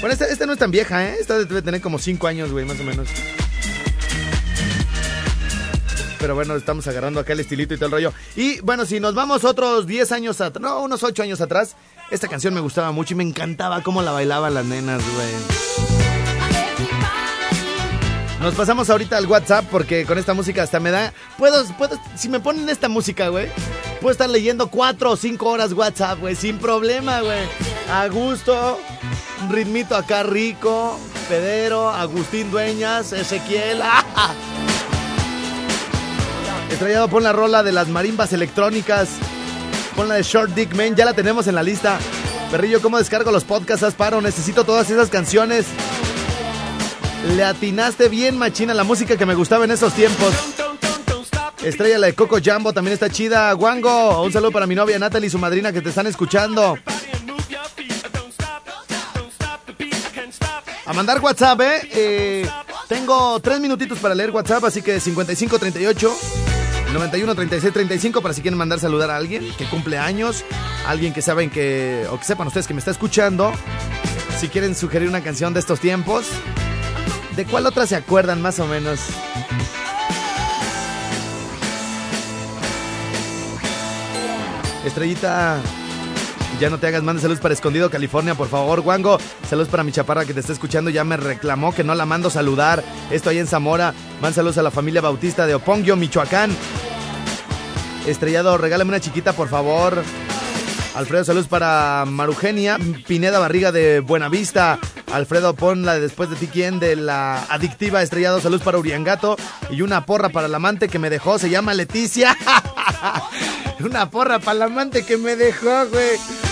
Bueno, 0.00 0.14
esta, 0.14 0.24
esta 0.24 0.46
no 0.46 0.54
es 0.54 0.58
tan 0.58 0.70
vieja, 0.70 1.06
¿eh? 1.06 1.16
Esta 1.20 1.36
debe 1.36 1.60
tener 1.60 1.82
como 1.82 1.98
5 1.98 2.26
años, 2.26 2.50
güey, 2.50 2.64
más 2.64 2.80
o 2.80 2.84
menos. 2.84 3.08
Pero 6.18 6.34
bueno, 6.34 6.56
estamos 6.56 6.86
agarrando 6.86 7.20
acá 7.20 7.32
el 7.32 7.40
estilito 7.40 7.74
y 7.74 7.76
todo 7.76 7.86
el 7.86 7.92
rollo. 7.92 8.12
Y 8.36 8.60
bueno, 8.60 8.84
si 8.86 9.00
nos 9.00 9.14
vamos 9.14 9.44
otros 9.44 9.86
10 9.86 10.12
años 10.12 10.40
atrás, 10.40 10.62
no, 10.62 10.82
unos 10.82 11.02
8 11.02 11.22
años 11.22 11.40
atrás, 11.40 11.76
esta 12.10 12.28
canción 12.28 12.54
me 12.54 12.60
gustaba 12.60 12.92
mucho 12.92 13.14
y 13.14 13.16
me 13.16 13.24
encantaba 13.24 13.82
cómo 13.82 14.02
la 14.02 14.12
bailaban 14.12 14.54
las 14.54 14.64
nenas, 14.64 15.02
güey. 15.14 15.78
Nos 18.40 18.54
pasamos 18.54 18.88
ahorita 18.88 19.16
al 19.16 19.26
WhatsApp 19.26 19.66
porque 19.68 20.04
con 20.06 20.16
esta 20.16 20.32
música 20.32 20.62
hasta 20.62 20.78
me 20.78 20.90
da. 20.90 21.12
Puedo, 21.36 21.64
puedo, 21.76 22.00
si 22.16 22.28
me 22.28 22.38
ponen 22.38 22.68
esta 22.68 22.88
música, 22.88 23.28
güey, 23.28 23.48
puedo 24.00 24.12
estar 24.12 24.30
leyendo 24.30 24.68
cuatro 24.68 25.10
o 25.10 25.16
cinco 25.16 25.48
horas 25.48 25.72
WhatsApp, 25.72 26.20
güey, 26.20 26.36
sin 26.36 26.58
problema, 26.58 27.20
güey. 27.20 27.40
A 27.90 28.06
gusto, 28.08 28.78
ritmito 29.50 29.96
acá 29.96 30.22
rico, 30.22 30.98
Pedero, 31.28 31.90
Agustín 31.90 32.50
Dueñas, 32.50 33.12
Ezequiel. 33.12 33.80
¡ah! 33.82 34.67
Estrellado, 36.70 37.08
pon 37.08 37.22
la 37.22 37.32
rola 37.32 37.62
de 37.62 37.72
las 37.72 37.88
marimbas 37.88 38.32
electrónicas. 38.32 39.08
Pon 39.96 40.08
la 40.08 40.14
de 40.16 40.22
Short 40.22 40.52
Dick 40.54 40.74
Man, 40.74 40.94
ya 40.94 41.04
la 41.04 41.14
tenemos 41.14 41.46
en 41.46 41.54
la 41.54 41.62
lista. 41.62 41.98
Perrillo, 42.50 42.80
¿cómo 42.80 42.98
descargo 42.98 43.30
los 43.30 43.44
podcasts? 43.44 43.82
Haz 43.82 43.94
paro, 43.94 44.20
necesito 44.20 44.64
todas 44.64 44.88
esas 44.90 45.08
canciones. 45.08 45.66
Le 47.36 47.44
atinaste 47.44 48.08
bien, 48.08 48.38
machina, 48.38 48.74
la 48.74 48.84
música 48.84 49.16
que 49.16 49.26
me 49.26 49.34
gustaba 49.34 49.64
en 49.64 49.70
esos 49.72 49.92
tiempos. 49.94 50.32
Estrella 51.62 51.98
la 51.98 52.06
de 52.06 52.14
Coco 52.14 52.38
Jumbo 52.42 52.72
también 52.72 52.94
está 52.94 53.10
chida. 53.10 53.54
Wango, 53.56 54.22
un 54.22 54.32
saludo 54.32 54.52
para 54.52 54.66
mi 54.66 54.74
novia 54.74 54.98
Natalie 54.98 55.26
y 55.26 55.30
su 55.30 55.38
madrina 55.38 55.72
que 55.72 55.80
te 55.80 55.88
están 55.88 56.06
escuchando. 56.06 56.78
A 60.86 60.92
mandar 60.94 61.20
WhatsApp, 61.20 61.60
¿eh? 61.60 61.88
Eh, 61.92 62.50
Tengo 62.88 63.38
tres 63.40 63.60
minutitos 63.60 63.98
para 63.98 64.14
leer 64.14 64.30
WhatsApp, 64.30 64.64
así 64.64 64.80
que 64.80 65.00
5538 65.00 66.16
91 66.92 67.34
36 67.34 67.72
35 67.72 68.22
para 68.22 68.34
si 68.34 68.40
quieren 68.40 68.58
mandar 68.58 68.80
saludar 68.80 69.10
a 69.10 69.16
alguien 69.16 69.46
que 69.56 69.66
cumple 69.66 69.98
años, 69.98 70.44
alguien 70.86 71.12
que 71.12 71.22
saben 71.22 71.50
que, 71.50 72.06
o 72.10 72.18
que 72.18 72.24
sepan 72.24 72.46
ustedes 72.46 72.66
que 72.66 72.74
me 72.74 72.78
está 72.78 72.90
escuchando. 72.90 73.52
Si 74.38 74.48
quieren 74.48 74.74
sugerir 74.74 75.08
una 75.08 75.22
canción 75.22 75.52
de 75.52 75.60
estos 75.60 75.80
tiempos, 75.80 76.26
¿de 77.36 77.44
cuál 77.44 77.66
otra 77.66 77.86
se 77.86 77.96
acuerdan 77.96 78.40
más 78.40 78.58
o 78.60 78.66
menos? 78.66 79.00
Estrellita, 84.84 85.60
ya 86.58 86.70
no 86.70 86.78
te 86.78 86.88
hagas, 86.88 87.02
mande 87.02 87.22
saludos 87.22 87.40
para 87.40 87.54
Escondido, 87.54 87.88
California, 87.88 88.34
por 88.34 88.48
favor. 88.48 88.80
Wango, 88.80 89.18
saludos 89.48 89.68
para 89.68 89.84
mi 89.84 89.92
chaparra 89.92 90.24
que 90.24 90.34
te 90.34 90.40
está 90.40 90.52
escuchando. 90.52 90.90
Ya 90.90 91.04
me 91.04 91.16
reclamó 91.16 91.72
que 91.72 91.84
no 91.84 91.94
la 91.94 92.04
mando 92.04 92.30
saludar. 92.30 92.82
Esto 93.10 93.30
ahí 93.30 93.38
en 93.38 93.46
Zamora. 93.46 93.94
Man 94.20 94.34
saludos 94.34 94.58
a 94.58 94.62
la 94.62 94.70
familia 94.72 95.00
Bautista 95.00 95.46
de 95.46 95.54
Oponguio, 95.54 95.94
Michoacán. 95.96 96.50
Estrellado, 98.06 98.58
regálame 98.58 98.88
una 98.88 99.00
chiquita, 99.00 99.34
por 99.34 99.48
favor. 99.48 100.02
Alfredo, 100.96 101.24
saludos 101.24 101.46
para 101.46 102.04
Marugenia. 102.06 102.76
Pineda 103.06 103.38
Barriga 103.38 103.70
de 103.70 104.00
Buenavista. 104.00 104.80
Alfredo, 105.12 105.54
pon 105.54 105.84
la 105.84 105.94
de 105.94 106.00
después 106.00 106.28
de 106.28 106.36
ti, 106.36 106.48
¿quién? 106.48 106.80
De 106.80 106.96
la 106.96 107.44
adictiva 107.50 108.02
Estrellado, 108.02 108.40
saludos 108.40 108.62
para 108.62 108.78
Uriangato. 108.78 109.36
Y 109.70 109.82
una 109.82 110.04
porra 110.06 110.30
para 110.30 110.48
el 110.48 110.54
amante 110.54 110.88
que 110.88 110.98
me 110.98 111.08
dejó, 111.08 111.38
se 111.38 111.50
llama 111.50 111.72
Leticia. 111.72 112.36
una 113.80 114.10
porra 114.10 114.40
para 114.40 114.56
el 114.56 114.62
amante 114.62 115.04
que 115.04 115.16
me 115.16 115.36
dejó, 115.36 115.86
güey. 115.86 116.47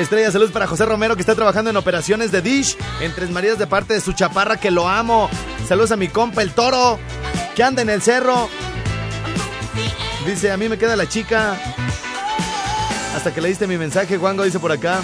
Estrella, 0.00 0.30
saludos 0.30 0.52
para 0.52 0.66
José 0.66 0.86
Romero 0.86 1.14
que 1.14 1.20
está 1.20 1.34
trabajando 1.34 1.68
en 1.68 1.76
operaciones 1.76 2.32
de 2.32 2.40
Dish 2.40 2.76
en 3.00 3.14
Tres 3.14 3.30
Marías 3.30 3.58
de 3.58 3.66
parte 3.66 3.92
de 3.92 4.00
su 4.00 4.12
chaparra 4.12 4.56
que 4.56 4.70
lo 4.70 4.88
amo. 4.88 5.28
Saludos 5.68 5.92
a 5.92 5.96
mi 5.96 6.08
compa 6.08 6.40
el 6.42 6.52
toro 6.52 6.98
que 7.54 7.62
anda 7.62 7.82
en 7.82 7.90
el 7.90 8.00
cerro. 8.00 8.48
Dice, 10.26 10.50
a 10.50 10.56
mí 10.56 10.68
me 10.68 10.78
queda 10.78 10.96
la 10.96 11.06
chica. 11.06 11.54
Hasta 13.14 13.34
que 13.34 13.40
le 13.40 13.48
diste 13.48 13.66
mi 13.66 13.76
mensaje, 13.76 14.16
Wango 14.16 14.44
dice 14.44 14.58
por 14.58 14.72
acá. 14.72 15.00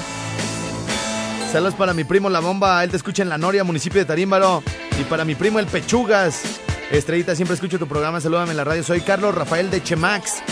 Saludos 1.53 1.75
para 1.75 1.93
mi 1.93 2.05
primo 2.05 2.31
La 2.31 2.41
Bomba, 2.41 2.83
él 2.83 2.91
te 2.91 2.97
escucha 2.97 3.23
en 3.23 3.29
La 3.29 3.37
Noria, 3.37 3.65
municipio 3.65 4.01
de 4.01 4.07
Tarímbaro. 4.07 4.63
Y 4.99 5.05
para 5.05 5.25
mi 5.25 5.35
primo 5.35 5.59
El 5.59 5.67
Pechugas. 5.67 6.43
Estrellita, 6.91 7.35
siempre 7.35 7.55
escucho 7.55 7.79
tu 7.79 7.87
programa, 7.87 8.21
salúdame 8.21 8.53
en 8.53 8.57
la 8.57 8.65
radio. 8.65 8.83
Soy 8.83 9.03
Carlos 9.03 9.35
Rafael 9.35 9.71
de 9.71 9.83
Chemax. 9.83 10.43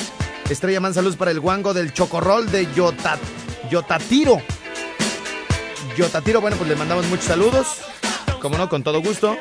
Estrella, 0.51 0.81
man, 0.81 0.93
saludos 0.93 1.17
para 1.17 1.31
el 1.31 1.39
Wango 1.39 1.73
del 1.73 1.95
Chocorrol 1.95 2.51
de 2.51 2.69
Yotat, 2.75 3.19
Yotatiro. 3.75 4.41
Yotatiro, 5.97 6.41
bueno, 6.41 6.57
pues 6.57 6.69
le 6.69 6.77
mandamos 6.77 7.07
muchos 7.07 7.25
saludos. 7.25 7.67
Como 8.41 8.57
no, 8.57 8.69
con 8.69 8.85
todo 8.85 9.03
gusto. 9.03 9.37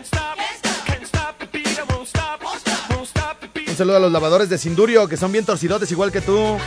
Un 3.67 3.75
saludo 3.77 3.97
a 3.97 3.99
los 3.99 4.11
lavadores 4.11 4.49
de 4.49 4.57
Sindurio, 4.57 5.07
que 5.07 5.17
son 5.17 5.31
bien 5.31 5.45
torcidotes 5.45 5.91
igual 5.91 6.11
que 6.11 6.21
tú. 6.21 6.57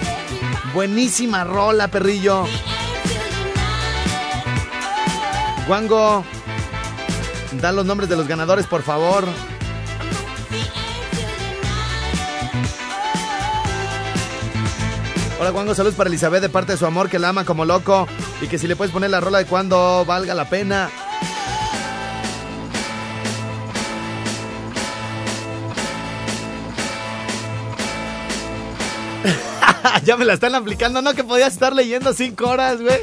Buenísima 0.74 1.42
rola, 1.42 1.88
perrillo. 1.88 2.44
Wango, 5.68 6.24
da 7.60 7.72
los 7.72 7.84
nombres 7.84 8.08
de 8.08 8.16
los 8.16 8.28
ganadores, 8.28 8.66
por 8.66 8.84
favor. 8.84 9.24
Hola, 15.38 15.52
Wango, 15.52 15.74
saludos 15.74 15.96
para 15.96 16.08
Elizabeth 16.08 16.40
de 16.40 16.48
parte 16.48 16.72
de 16.72 16.78
su 16.78 16.86
amor 16.86 17.10
que 17.10 17.18
la 17.18 17.28
ama 17.28 17.44
como 17.44 17.66
loco. 17.66 18.08
Y 18.40 18.46
que 18.46 18.56
si 18.58 18.66
le 18.66 18.74
puedes 18.74 18.90
poner 18.90 19.10
la 19.10 19.20
rola 19.20 19.36
de 19.36 19.44
cuando 19.44 20.02
valga 20.06 20.32
la 20.34 20.48
pena. 20.48 20.88
ya 30.04 30.16
me 30.16 30.24
la 30.24 30.32
están 30.32 30.54
aplicando, 30.54 31.02
no 31.02 31.12
que 31.12 31.22
podías 31.22 31.52
estar 31.52 31.74
leyendo 31.74 32.14
cinco 32.14 32.48
horas, 32.48 32.80
güey. 32.80 33.00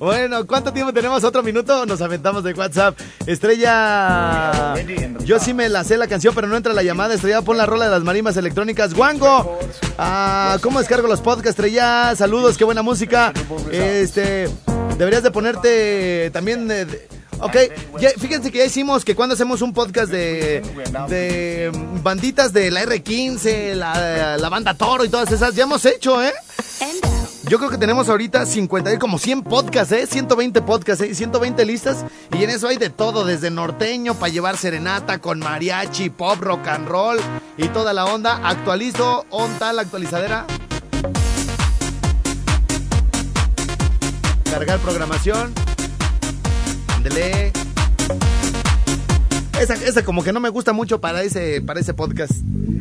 Bueno, 0.00 0.46
¿cuánto 0.46 0.72
tiempo 0.72 0.94
tenemos? 0.94 1.22
¿Otro 1.24 1.42
minuto? 1.42 1.84
Nos 1.84 2.00
aventamos 2.00 2.42
de 2.42 2.54
WhatsApp. 2.54 2.98
Estrella. 3.26 4.74
Yo 5.26 5.38
sí 5.38 5.52
me 5.52 5.68
la 5.68 5.84
sé 5.84 5.98
la 5.98 6.06
canción, 6.08 6.34
pero 6.34 6.46
no 6.46 6.56
entra 6.56 6.72
la 6.72 6.82
llamada. 6.82 7.12
Estrella, 7.14 7.42
pon 7.42 7.58
la 7.58 7.66
rola 7.66 7.84
de 7.84 7.90
las 7.90 8.02
marimbas 8.02 8.34
electrónicas. 8.38 8.94
¡Wango! 8.94 9.58
Ah, 9.98 10.56
¿Cómo 10.62 10.78
descargo 10.78 11.06
los 11.06 11.20
podcasts, 11.20 11.50
Estrella? 11.50 12.16
Saludos, 12.16 12.56
qué 12.56 12.64
buena 12.64 12.80
música. 12.80 13.34
Este. 13.70 14.48
Deberías 14.96 15.22
de 15.22 15.30
ponerte 15.30 16.30
también. 16.32 16.66
de- 16.66 16.86
de- 16.86 17.08
Ok, 17.42 17.56
ya- 18.00 18.10
fíjense 18.18 18.50
que 18.50 18.58
ya 18.58 18.64
hicimos 18.66 19.02
que 19.04 19.14
cuando 19.14 19.34
hacemos 19.34 19.62
un 19.62 19.72
podcast 19.72 20.10
de, 20.12 20.60
de 21.08 21.70
banditas 22.02 22.52
de 22.52 22.70
la 22.70 22.82
R15, 22.84 23.74
la, 23.74 24.36
la 24.38 24.48
banda 24.50 24.74
Toro 24.74 25.04
y 25.06 25.08
todas 25.08 25.30
esas, 25.32 25.54
ya 25.54 25.62
hemos 25.62 25.84
hecho, 25.86 26.22
¿eh? 26.22 26.32
Yo 27.50 27.58
creo 27.58 27.68
que 27.68 27.78
tenemos 27.78 28.08
ahorita 28.08 28.46
50, 28.46 28.96
como 29.00 29.18
100 29.18 29.42
podcasts, 29.42 29.92
¿eh? 29.92 30.06
120 30.06 30.62
podcasts, 30.62 31.02
¿eh? 31.02 31.12
120 31.12 31.64
listas. 31.64 32.04
Y 32.32 32.44
en 32.44 32.50
eso 32.50 32.68
hay 32.68 32.76
de 32.76 32.90
todo, 32.90 33.24
desde 33.24 33.50
norteño 33.50 34.14
para 34.14 34.32
llevar 34.32 34.56
serenata 34.56 35.18
con 35.18 35.40
mariachi, 35.40 36.10
pop, 36.10 36.38
rock 36.40 36.68
and 36.68 36.86
roll 36.86 37.18
y 37.56 37.66
toda 37.66 37.92
la 37.92 38.04
onda. 38.04 38.40
Actualizo, 38.48 39.26
on 39.30 39.50
tal 39.58 39.80
actualizadera. 39.80 40.46
Cargar 44.44 44.78
programación. 44.78 45.52
Ándele. 46.94 47.69
Esa, 49.60 49.74
esa 49.74 50.02
como 50.02 50.24
que 50.24 50.32
no 50.32 50.40
me 50.40 50.48
gusta 50.48 50.72
mucho 50.72 51.02
para 51.02 51.22
ese, 51.22 51.60
para 51.60 51.80
ese 51.80 51.92
podcast. 51.92 52.32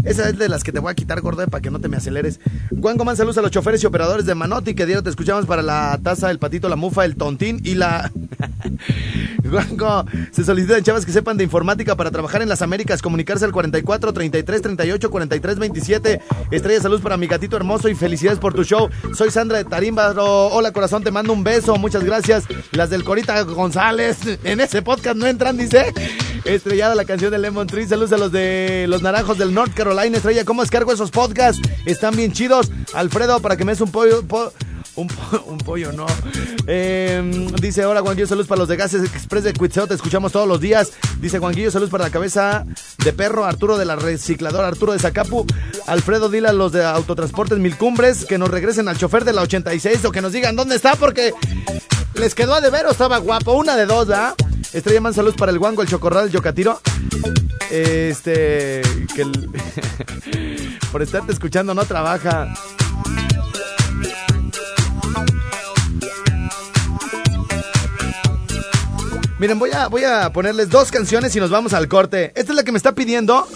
Esa 0.05 0.29
es 0.29 0.37
de 0.37 0.47
las 0.47 0.63
que 0.63 0.71
te 0.71 0.79
voy 0.79 0.89
a 0.89 0.95
quitar, 0.95 1.19
gordo, 1.19 1.43
eh, 1.43 1.47
para 1.47 1.61
que 1.61 1.69
no 1.69 1.81
te 1.81 1.89
me 1.89 1.97
aceleres. 1.97 2.39
Juan 2.79 2.95
Man, 3.03 3.17
saludos 3.17 3.37
a 3.37 3.41
los 3.41 3.51
choferes 3.51 3.83
y 3.83 3.85
operadores 3.85 4.25
de 4.25 4.33
Manotti, 4.33 4.75
que 4.75 4.85
dieron 4.85 5.03
te 5.03 5.09
escuchamos 5.09 5.45
para 5.45 5.61
la 5.61 5.99
taza, 6.01 6.31
el 6.31 6.39
patito, 6.39 6.69
la 6.69 6.77
mufa, 6.77 7.03
el 7.03 7.17
tontín 7.17 7.59
y 7.65 7.75
la... 7.75 8.11
Se 10.31 10.43
solicitan 10.43 10.83
chavas 10.83 11.05
que 11.05 11.11
sepan 11.11 11.37
de 11.37 11.43
informática 11.43 11.95
para 11.95 12.11
trabajar 12.11 12.41
en 12.41 12.49
las 12.49 12.61
Américas, 12.61 13.01
comunicarse 13.01 13.45
al 13.45 13.51
44 13.51 14.13
33 14.13 14.61
38 14.61 15.09
43 15.09 15.59
27. 15.59 16.21
Estrella 16.51 16.81
salud 16.81 17.01
para 17.01 17.17
mi 17.17 17.27
gatito 17.27 17.55
hermoso 17.57 17.89
y 17.89 17.95
felicidades 17.95 18.39
por 18.39 18.53
tu 18.53 18.63
show. 18.63 18.89
Soy 19.15 19.31
Sandra 19.31 19.57
de 19.57 19.65
Tarímbaro. 19.65 20.47
Hola 20.47 20.71
corazón, 20.71 21.03
te 21.03 21.11
mando 21.11 21.33
un 21.33 21.43
beso, 21.43 21.75
muchas 21.77 22.03
gracias. 22.03 22.45
Las 22.71 22.89
del 22.89 23.03
Corita 23.03 23.41
González, 23.43 24.17
en 24.43 24.59
ese 24.59 24.81
podcast 24.81 25.15
no 25.17 25.25
entran, 25.25 25.57
dice. 25.57 25.93
Estrellada 26.45 26.95
la 26.95 27.05
canción 27.05 27.31
de 27.31 27.37
Lemon 27.39 27.67
Tree. 27.67 27.87
Saludos 27.87 28.13
a 28.13 28.17
los 28.17 28.31
de 28.31 28.85
los 28.87 29.01
naranjos 29.01 29.37
del 29.37 29.53
North 29.53 29.73
Carolina. 29.73 30.17
Estrella, 30.17 30.45
¿cómo 30.45 30.61
descargo 30.61 30.91
esos 30.93 31.11
podcasts? 31.11 31.61
Están 31.85 32.15
bien 32.15 32.31
chidos. 32.31 32.71
Alfredo, 32.93 33.39
para 33.41 33.57
que 33.57 33.65
me 33.65 33.71
des 33.73 33.81
un 33.81 33.91
pollo. 33.91 34.23
po- 34.25 34.51
un, 35.01 35.07
po- 35.07 35.57
pollo, 35.65 35.91
no. 35.91 36.05
Eh, 36.67 37.47
dice 37.61 37.83
ahora 37.83 38.01
Juanquillo, 38.01 38.27
saludos 38.27 38.47
para 38.47 38.59
los 38.59 38.67
de 38.69 38.75
Gases 38.77 39.03
Express 39.03 39.43
de 39.43 39.53
Cuitzeo, 39.53 39.87
te 39.87 39.93
escuchamos 39.93 40.31
todos 40.31 40.47
los 40.47 40.59
días. 40.59 40.91
Dice 41.19 41.39
Juanquillo, 41.39 41.71
saludos 41.71 41.89
para 41.91 42.05
la 42.05 42.09
cabeza 42.11 42.65
de 43.03 43.13
perro, 43.13 43.45
Arturo 43.45 43.77
de 43.77 43.85
la 43.85 43.95
recicladora, 43.95 44.67
Arturo 44.67 44.93
de 44.93 44.99
Zacapu. 44.99 45.45
Alfredo, 45.87 46.29
dile 46.29 46.47
a 46.49 46.53
los 46.53 46.71
de 46.71 46.83
Autotransportes 46.83 47.57
Mil 47.59 47.75
Cumbres 47.77 48.25
que 48.25 48.37
nos 48.37 48.49
regresen 48.49 48.87
al 48.87 48.97
chofer 48.97 49.25
de 49.25 49.33
la 49.33 49.41
86 49.41 50.05
o 50.05 50.11
que 50.11 50.21
nos 50.21 50.31
digan 50.33 50.55
dónde 50.55 50.75
está 50.75 50.95
porque 50.95 51.33
les 52.15 52.35
quedó 52.35 52.53
a 52.55 52.61
deber 52.61 52.85
o 52.85 52.91
estaba 52.91 53.17
guapo. 53.17 53.53
Una 53.53 53.75
de 53.75 53.85
dos, 53.85 54.09
¿ah? 54.09 54.35
Estrella 54.73 55.01
man, 55.01 55.13
saludos 55.13 55.35
para 55.35 55.51
el 55.51 55.59
guango, 55.59 55.81
el 55.81 55.87
chocorral, 55.87 56.25
el 56.25 56.31
yocatiro. 56.31 56.79
Este. 57.71 58.81
Que 59.15 59.21
el- 59.23 59.49
por 60.91 61.01
estarte 61.01 61.31
escuchando 61.31 61.73
no 61.73 61.85
trabaja. 61.85 62.53
Miren, 69.39 69.57
voy 69.57 69.71
a, 69.71 69.87
voy 69.87 70.03
a 70.03 70.31
ponerles 70.33 70.69
dos 70.69 70.91
canciones 70.91 71.35
y 71.35 71.39
nos 71.39 71.49
vamos 71.49 71.73
al 71.73 71.87
corte. 71.87 72.31
Esta 72.35 72.51
es 72.51 72.55
la 72.55 72.63
que 72.63 72.71
me 72.73 72.77
está 72.77 72.93
pidiendo. 72.93 73.47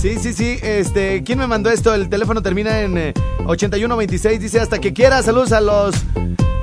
Sí, 0.00 0.16
sí, 0.20 0.32
sí. 0.32 0.58
Este, 0.62 1.22
¿quién 1.24 1.38
me 1.38 1.46
mandó 1.46 1.70
esto? 1.70 1.94
El 1.94 2.08
teléfono 2.08 2.42
termina 2.42 2.80
en 2.80 2.96
eh, 2.96 3.14
8126. 3.46 4.40
Dice 4.40 4.60
hasta 4.60 4.78
que 4.78 4.92
quiera. 4.94 5.22
Saludos 5.22 5.52
a 5.52 5.60
los 5.60 5.94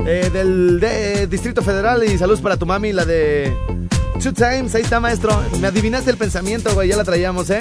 eh, 0.06 0.30
del 0.34 0.80
de- 0.80 1.28
Distrito 1.28 1.62
Federal 1.62 2.04
y 2.04 2.18
saludos 2.18 2.42
para 2.42 2.58
tu 2.58 2.66
mami, 2.66 2.94
la 2.94 3.06
de 3.06 3.56
Two 4.22 4.34
Times. 4.34 4.74
Ahí 4.76 4.82
está, 4.82 5.00
maestro. 5.00 5.40
Me 5.60 5.68
adivinaste 5.68 6.10
el 6.10 6.18
pensamiento, 6.18 6.74
güey. 6.74 6.90
Ya 6.90 6.98
la 6.98 7.04
traíamos, 7.04 7.50
¿eh? 7.52 7.60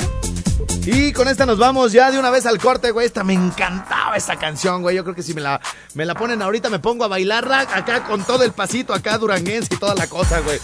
Y 0.87 1.13
con 1.13 1.29
esta 1.29 1.45
nos 1.45 1.59
vamos 1.59 1.93
ya 1.93 2.11
de 2.11 2.19
una 2.19 2.31
vez 2.31 2.47
al 2.47 2.59
corte, 2.59 2.91
güey. 2.91 3.07
Esta 3.07 3.23
me 3.23 3.35
encantaba 3.35 4.17
esa 4.17 4.37
canción, 4.37 4.83
güey. 4.83 4.97
Yo 4.97 5.05
creo 5.05 5.15
que 5.15 5.23
si 5.23 5.35
me 5.35 5.41
la, 5.41 5.61
me 5.95 6.07
la 6.07 6.15
ponen 6.15 6.41
ahorita 6.43 6.71
me 6.71 6.79
pongo 6.79 7.05
a 7.05 7.09
bailarla 7.09 7.61
acá 7.61 8.05
con 8.05 8.25
todo 8.25 8.45
el 8.45 8.53
pasito, 8.53 8.95
acá 8.95 9.19
duranguense 9.19 9.75
y 9.75 9.77
toda 9.77 9.95
la 9.95 10.07
cosa, 10.07 10.41
güey. 10.41 10.59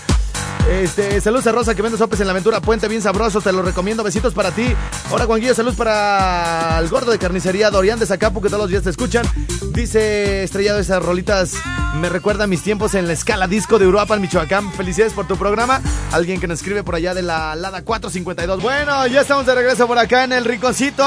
Este, 0.68 1.20
saludos 1.20 1.46
a 1.46 1.52
Rosa 1.52 1.74
que 1.76 1.82
vende 1.82 1.96
sopes 1.96 2.18
en 2.20 2.26
la 2.26 2.32
aventura 2.32 2.60
Puente, 2.60 2.88
bien 2.88 3.00
sabrosos, 3.00 3.44
te 3.44 3.52
lo 3.52 3.62
recomiendo, 3.62 4.02
besitos 4.02 4.34
para 4.34 4.50
ti. 4.50 4.74
Ahora 5.10 5.24
Juanguillo, 5.24 5.54
saludos 5.54 5.76
para 5.76 6.76
el 6.80 6.88
gordo 6.88 7.12
de 7.12 7.18
carnicería 7.18 7.70
Dorian 7.70 8.00
de 8.00 8.06
Zacapu 8.06 8.42
que 8.42 8.48
todos 8.48 8.62
los 8.62 8.70
días 8.70 8.82
te 8.82 8.90
escuchan. 8.90 9.24
Dice 9.72 10.42
Estrellado, 10.42 10.80
esas 10.80 11.02
rolitas 11.02 11.52
me 12.00 12.08
recuerdan 12.08 12.50
mis 12.50 12.62
tiempos 12.62 12.94
en 12.94 13.06
la 13.06 13.12
escala 13.12 13.46
disco 13.46 13.78
de 13.78 13.86
Uruapan, 13.86 14.20
Michoacán. 14.20 14.72
Felicidades 14.72 15.12
por 15.12 15.28
tu 15.28 15.36
programa. 15.36 15.80
Alguien 16.12 16.40
que 16.40 16.48
nos 16.48 16.58
escribe 16.58 16.82
por 16.82 16.96
allá 16.96 17.14
de 17.14 17.22
la 17.22 17.54
Lada 17.54 17.82
452. 17.82 18.60
Bueno, 18.60 19.06
ya 19.06 19.20
estamos 19.20 19.46
de 19.46 19.54
regreso 19.54 19.86
por 19.86 19.98
acá 19.98 20.24
en 20.24 20.32
el 20.32 20.44
Ricocito. 20.44 21.04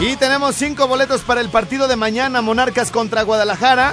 Y 0.00 0.16
tenemos 0.16 0.56
cinco 0.56 0.88
boletos 0.88 1.20
para 1.20 1.40
el 1.40 1.50
partido 1.50 1.88
de 1.88 1.96
mañana, 1.96 2.40
Monarcas 2.40 2.90
contra 2.90 3.22
Guadalajara. 3.22 3.92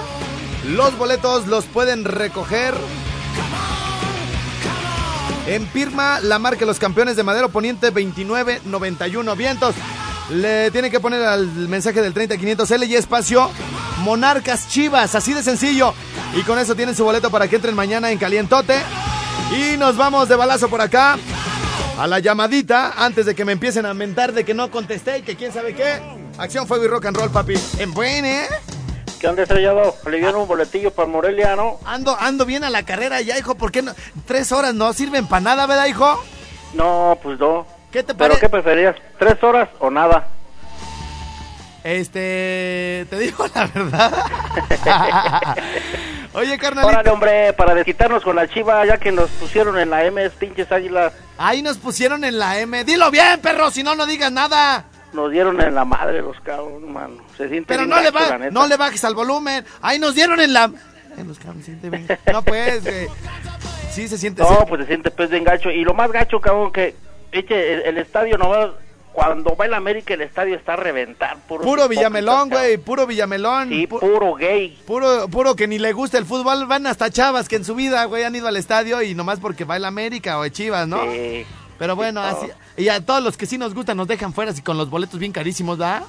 Los 0.67 0.97
boletos 0.97 1.47
los 1.47 1.65
pueden 1.65 2.05
recoger 2.05 2.75
en 5.51 5.65
Pirma, 5.67 6.21
la 6.21 6.39
marca 6.39 6.65
Los 6.65 6.79
Campeones 6.79 7.17
de 7.17 7.23
Madero 7.23 7.49
Poniente 7.49 7.87
2991 7.87 9.35
Vientos. 9.35 9.75
Le 10.29 10.71
tiene 10.71 10.89
que 10.89 11.01
poner 11.01 11.21
al 11.23 11.45
mensaje 11.67 12.01
del 12.01 12.13
30500 12.13 12.71
L 12.71 12.85
y 12.85 12.95
espacio 12.95 13.51
Monarcas 13.99 14.69
Chivas, 14.69 15.13
así 15.13 15.33
de 15.33 15.43
sencillo. 15.43 15.93
Y 16.37 16.43
con 16.43 16.57
eso 16.57 16.73
tienen 16.73 16.95
su 16.95 17.03
boleto 17.03 17.29
para 17.29 17.49
que 17.49 17.57
entren 17.57 17.75
mañana 17.75 18.11
en 18.11 18.17
Calientote. 18.17 18.81
Y 19.51 19.77
nos 19.77 19.97
vamos 19.97 20.29
de 20.29 20.37
balazo 20.37 20.69
por 20.69 20.79
acá 20.79 21.17
a 21.97 22.07
la 22.07 22.19
llamadita 22.19 22.93
antes 22.95 23.25
de 23.25 23.35
que 23.35 23.43
me 23.43 23.51
empiecen 23.51 23.85
a 23.85 23.93
mentar 23.93 24.31
de 24.31 24.45
que 24.45 24.53
no 24.53 24.71
contesté 24.71 25.17
y 25.17 25.21
que 25.23 25.35
quién 25.35 25.51
sabe 25.51 25.75
qué. 25.75 25.99
Acción, 26.37 26.65
fuego 26.65 26.85
y 26.85 26.87
rock 26.87 27.07
and 27.07 27.17
roll, 27.17 27.29
papi. 27.29 27.55
En 27.77 27.93
buen, 27.93 28.23
¿eh? 28.23 28.47
¿Qué 29.21 29.27
onda, 29.27 29.43
estrellado? 29.43 29.95
Le 30.09 30.17
dieron 30.17 30.41
un 30.41 30.47
boletillo 30.47 30.89
para 30.91 31.07
Morelia, 31.07 31.55
¿no? 31.55 31.77
Ando, 31.85 32.17
ando 32.19 32.43
bien 32.43 32.63
a 32.63 32.71
la 32.71 32.81
carrera 32.81 33.21
ya, 33.21 33.37
hijo. 33.37 33.53
¿Por 33.53 33.71
qué 33.71 33.83
no? 33.83 33.93
Tres 34.25 34.51
horas 34.51 34.73
no 34.73 34.91
sirven 34.93 35.27
para 35.27 35.41
nada, 35.41 35.67
¿verdad, 35.67 35.85
hijo? 35.85 36.23
No, 36.73 37.15
pues 37.21 37.37
no. 37.39 37.67
¿Qué 37.91 38.01
te 38.01 38.15
¿Pero 38.15 38.17
parece? 38.17 38.39
qué 38.39 38.49
preferías? 38.49 38.95
¿Tres 39.19 39.43
horas 39.43 39.69
o 39.77 39.91
nada? 39.91 40.27
Este, 41.83 43.05
te 43.11 43.19
digo 43.19 43.45
la 43.53 43.67
verdad. 43.67 44.25
Oye, 46.33 46.57
carnalito. 46.57 46.91
Órale, 46.91 47.09
hombre, 47.11 47.53
para 47.53 47.75
desquitarnos 47.75 48.23
con 48.23 48.35
la 48.35 48.47
chiva, 48.47 48.83
ya 48.87 48.97
que 48.97 49.11
nos 49.11 49.29
pusieron 49.29 49.77
en 49.77 49.91
la 49.91 50.03
M, 50.03 50.27
pinches 50.31 50.71
águilas, 50.71 51.13
Ahí 51.37 51.61
nos 51.61 51.77
pusieron 51.77 52.23
en 52.23 52.39
la 52.39 52.59
M. 52.59 52.83
Dilo 52.85 53.11
bien, 53.11 53.39
perro, 53.39 53.69
si 53.69 53.83
no, 53.83 53.93
no 53.95 54.07
digas 54.07 54.31
nada. 54.31 54.85
Nos 55.13 55.31
dieron 55.31 55.59
en 55.61 55.75
la 55.75 55.85
madre 55.85 56.21
los 56.21 56.39
cabros, 56.41 56.81
mano. 56.81 57.15
Se 57.37 57.49
siente 57.49 57.67
Pero 57.67 57.85
no 57.85 57.99
le, 58.01 58.51
no 58.51 58.67
le 58.67 58.77
bajes 58.77 59.03
al 59.03 59.15
volumen. 59.15 59.65
Ahí 59.81 59.99
nos 59.99 60.15
dieron 60.15 60.39
en 60.39 60.53
la... 60.53 60.71
Ay, 61.17 61.23
los 61.25 61.37
cabrones, 61.39 61.65
siente 61.65 61.89
bien. 61.89 62.07
No, 62.31 62.41
pues, 62.41 62.83
güey. 62.83 63.07
Sí, 63.91 64.07
se 64.07 64.17
siente... 64.17 64.41
No, 64.41 64.65
pues 64.67 64.81
se 64.81 64.87
siente 64.87 65.11
pues 65.11 65.29
bien 65.29 65.43
gacho. 65.43 65.69
Y 65.69 65.83
lo 65.83 65.93
más 65.93 66.11
gacho, 66.11 66.39
cabrón, 66.39 66.71
que 66.71 66.95
eche 67.31 67.73
el, 67.73 67.81
el 67.81 67.97
estadio 67.97 68.37
nomás, 68.37 68.69
cuando 69.11 69.53
va 69.57 69.65
el 69.65 69.73
América, 69.73 70.13
el 70.13 70.21
estadio 70.21 70.55
está 70.55 70.73
a 70.73 70.77
reventar. 70.77 71.35
Puro, 71.45 71.63
Puro 71.65 71.89
Villamelón, 71.89 72.49
güey. 72.49 72.77
Puro 72.77 73.05
Villamelón. 73.05 73.67
Sí, 73.67 73.85
Pu- 73.87 73.99
puro 73.99 74.35
gay. 74.35 74.81
Puro, 74.87 75.27
puro 75.27 75.57
que 75.57 75.67
ni 75.67 75.79
le 75.79 75.91
gusta 75.91 76.17
el 76.17 76.25
fútbol. 76.25 76.65
Van 76.65 76.87
hasta 76.87 77.09
chavas 77.09 77.49
que 77.49 77.57
en 77.57 77.65
su 77.65 77.75
vida, 77.75 78.05
güey, 78.05 78.23
han 78.23 78.33
ido 78.35 78.47
al 78.47 78.55
estadio 78.55 79.01
y 79.01 79.13
nomás 79.13 79.41
porque 79.41 79.65
va 79.65 79.75
el 79.75 79.83
América 79.83 80.39
o 80.39 80.47
Chivas, 80.47 80.87
¿no? 80.87 81.03
Sí. 81.11 81.45
Pero 81.81 81.95
bueno, 81.95 82.21
Sí, 82.39 82.45
así... 82.45 82.51
Y 82.83 82.89
a 82.89 83.03
todos 83.03 83.23
los 83.23 83.37
que 83.37 83.47
sí 83.47 83.57
nos 83.57 83.73
gustan 83.73 83.97
nos 83.97 84.07
dejan 84.07 84.33
fuera 84.33 84.51
así 84.51 84.61
con 84.61 84.77
los 84.77 84.91
boletos 84.91 85.19
bien 85.19 85.31
carísimos, 85.31 85.79
¿verdad? 85.79 86.03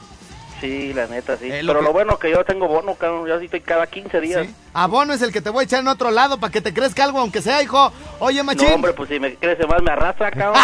Sí, 0.61 0.92
la 0.92 1.06
neta, 1.06 1.38
sí. 1.38 1.50
Eh, 1.50 1.62
lo 1.62 1.72
Pero 1.72 1.80
que- 1.80 1.87
lo 1.87 1.92
bueno 1.94 2.18
que 2.18 2.30
yo 2.30 2.44
tengo 2.44 2.68
bono, 2.68 2.94
cabrón. 2.94 3.26
Yo 3.26 3.38
sí 3.38 3.46
estoy 3.46 3.62
cada 3.62 3.87
15 3.87 4.20
días. 4.20 4.46
Sí. 4.46 4.54
Abono 4.74 5.14
es 5.14 5.22
el 5.22 5.32
que 5.32 5.40
te 5.40 5.48
voy 5.48 5.62
a 5.62 5.64
echar 5.64 5.80
en 5.80 5.88
otro 5.88 6.11
lado 6.11 6.38
para 6.38 6.52
que 6.52 6.61
te 6.61 6.74
crezca 6.74 7.04
algo, 7.04 7.18
aunque 7.20 7.40
sea, 7.40 7.62
hijo. 7.62 7.90
Oye, 8.18 8.42
machín. 8.42 8.68
No, 8.68 8.74
hombre, 8.74 8.92
pues 8.92 9.08
si 9.08 9.18
me 9.18 9.35
crece 9.37 9.66
más 9.66 9.82
me 9.82 9.90
arrastra, 9.92 10.30
cabrón. 10.30 10.61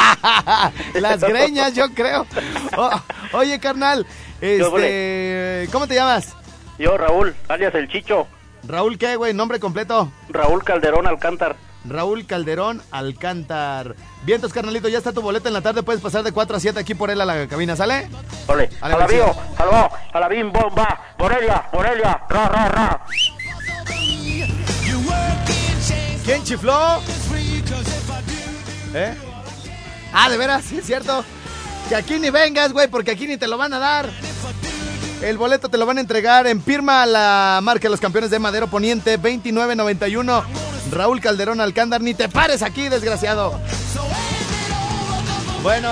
Las 1.01 1.21
greñas, 1.23 1.73
yo 1.75 1.89
creo. 1.95 2.27
O- 2.77 2.91
oye, 3.33 3.59
carnal, 3.59 4.07
este, 4.43 5.69
¿cómo 5.73 5.87
te 5.87 5.95
llamas? 5.95 6.35
Yo, 6.79 6.97
Raúl, 6.97 7.35
alias 7.49 7.75
el 7.75 7.89
Chicho. 7.89 8.27
Raúl, 8.65 8.99
¿qué, 8.99 9.17
güey? 9.17 9.33
Nombre 9.35 9.59
completo. 9.59 10.13
Raúl 10.29 10.63
Calderón 10.65 11.07
Alcántar. 11.07 11.57
Raúl 11.89 12.27
Calderón 12.27 12.83
Alcántar. 12.91 13.97
Vientos, 14.25 14.53
carnalito, 14.53 14.89
ya 14.89 14.99
está 14.99 15.13
tu 15.13 15.23
boleto 15.23 15.49
en 15.49 15.55
la 15.55 15.61
tarde. 15.61 15.83
Puedes 15.83 16.01
pasar 16.01 16.23
de 16.23 16.33
4 16.33 16.57
a 16.57 16.61
7 16.61 16.79
aquí 16.79 16.95
por 16.95 17.11
él 17.11 17.21
a 17.21 17.25
la 17.25 17.47
cabina, 17.47 17.77
¿sale? 17.77 18.09
Ole, 18.47 18.71
Ale, 18.81 18.95
a 18.95 18.99
la 18.99 18.99
Maxi. 18.99 19.15
bio, 19.17 19.37
salvó, 19.57 19.91
a 20.13 20.21
la 20.21 20.29
bim 20.29 20.53
bomba, 20.53 21.15
Morelia, 21.19 21.69
Morelia, 21.73 22.21
ra, 22.29 22.49
ra, 22.49 22.69
ra. 22.69 23.05
¿Quién 26.25 26.45
chifló? 26.45 27.01
¿Eh? 28.95 29.15
Ah, 30.13 30.29
de 30.29 30.37
veras, 30.37 30.65
sí 30.65 30.79
es 30.79 30.87
cierto. 30.87 31.25
Que 31.89 31.97
aquí 31.97 32.19
ni 32.19 32.31
vengas, 32.31 32.73
güey, 32.73 32.89
porque 32.89 33.11
aquí 33.11 33.27
ni 33.27 33.37
te 33.37 33.47
lo 33.47 33.57
van 33.57 33.73
a 33.73 33.79
dar. 33.79 34.11
El 35.23 35.37
boleto 35.37 35.69
te 35.69 35.79
lo 35.79 35.87
van 35.87 35.99
a 35.99 36.01
entregar 36.01 36.47
en 36.47 36.63
firma 36.63 37.05
la 37.05 37.61
marca 37.63 37.85
de 37.85 37.91
los 37.91 38.01
campeones 38.01 38.31
de 38.31 38.39
Madero 38.39 38.69
Poniente 38.69 39.17
2991. 39.17 40.68
Raúl 40.91 41.21
Calderón 41.21 41.61
Alcándar, 41.61 42.01
ni 42.01 42.15
te 42.15 42.29
pares 42.29 42.63
aquí, 42.63 42.89
desgraciado. 42.89 43.59
Bueno, 45.63 45.91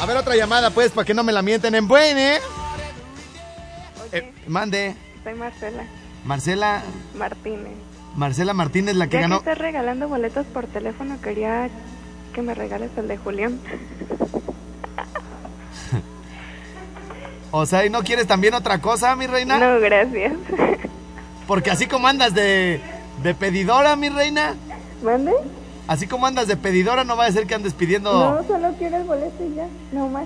a 0.00 0.06
ver 0.06 0.16
otra 0.16 0.36
llamada, 0.36 0.70
pues, 0.70 0.90
para 0.92 1.04
que 1.04 1.14
no 1.14 1.22
me 1.22 1.32
la 1.32 1.42
mienten 1.42 1.74
en 1.74 1.86
buen, 1.88 2.18
¿eh? 2.18 2.38
Oye, 4.10 4.18
Eh, 4.18 4.32
mande. 4.46 4.94
soy 5.22 5.34
Marcela 5.34 5.84
Marcela, 6.24 6.82
Martínez. 7.16 7.72
Marcela 8.16 8.52
Martínez, 8.54 8.94
la 8.96 9.06
que 9.08 9.12
Ya 9.14 9.18
que 9.18 9.22
ganó. 9.22 9.36
estás 9.36 9.58
regalando 9.58 10.08
boletos 10.08 10.46
por 10.46 10.66
teléfono, 10.66 11.20
quería 11.20 11.68
que 12.32 12.42
me 12.42 12.54
regales 12.54 12.90
el 12.96 13.08
de 13.08 13.16
Julián. 13.16 13.60
O 17.56 17.66
sea, 17.66 17.86
¿y 17.86 17.90
no 17.90 18.02
quieres 18.02 18.26
también 18.26 18.52
otra 18.54 18.80
cosa, 18.80 19.14
mi 19.14 19.28
reina? 19.28 19.58
No, 19.58 19.78
gracias. 19.78 20.32
Porque 21.46 21.70
así 21.70 21.86
como 21.86 22.08
andas 22.08 22.34
de, 22.34 22.80
de 23.22 23.34
pedidora, 23.34 23.96
mi 23.96 24.08
reina, 24.08 24.54
¿Mande? 25.02 25.32
así 25.88 26.06
como 26.06 26.26
andas 26.26 26.46
de 26.46 26.56
pedidora, 26.56 27.04
no 27.04 27.16
va 27.16 27.26
a 27.26 27.32
ser 27.32 27.46
que 27.46 27.54
andes 27.54 27.74
pidiendo... 27.74 28.12
No, 28.12 28.46
solo 28.46 28.74
quiero 28.78 28.96
el 28.96 29.04
boleto 29.04 29.44
y 29.44 29.54
ya, 29.54 29.66
no 29.92 30.08
más. 30.08 30.24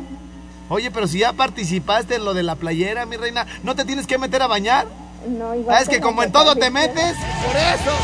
Oye, 0.68 0.90
pero 0.90 1.07
si 1.07 1.20
ya 1.20 1.33
participaste 1.33 2.16
en 2.16 2.24
lo 2.24 2.35
de 2.35 2.42
la 2.42 2.57
playera, 2.57 3.07
mi 3.07 3.16
reina, 3.16 3.46
¿no 3.62 3.74
te 3.74 3.85
tienes 3.85 4.07
que 4.07 4.18
meter 4.18 4.42
a 4.42 4.46
bañar? 4.46 4.87
No, 5.27 5.55
igual. 5.55 5.77
Ah, 5.77 5.81
es 5.81 5.88
que 5.88 6.01
como 6.01 6.22
en 6.22 6.31
todo 6.31 6.55
te 6.57 6.70
metes, 6.70 7.16
por 7.44 7.57
eso. 7.57 7.96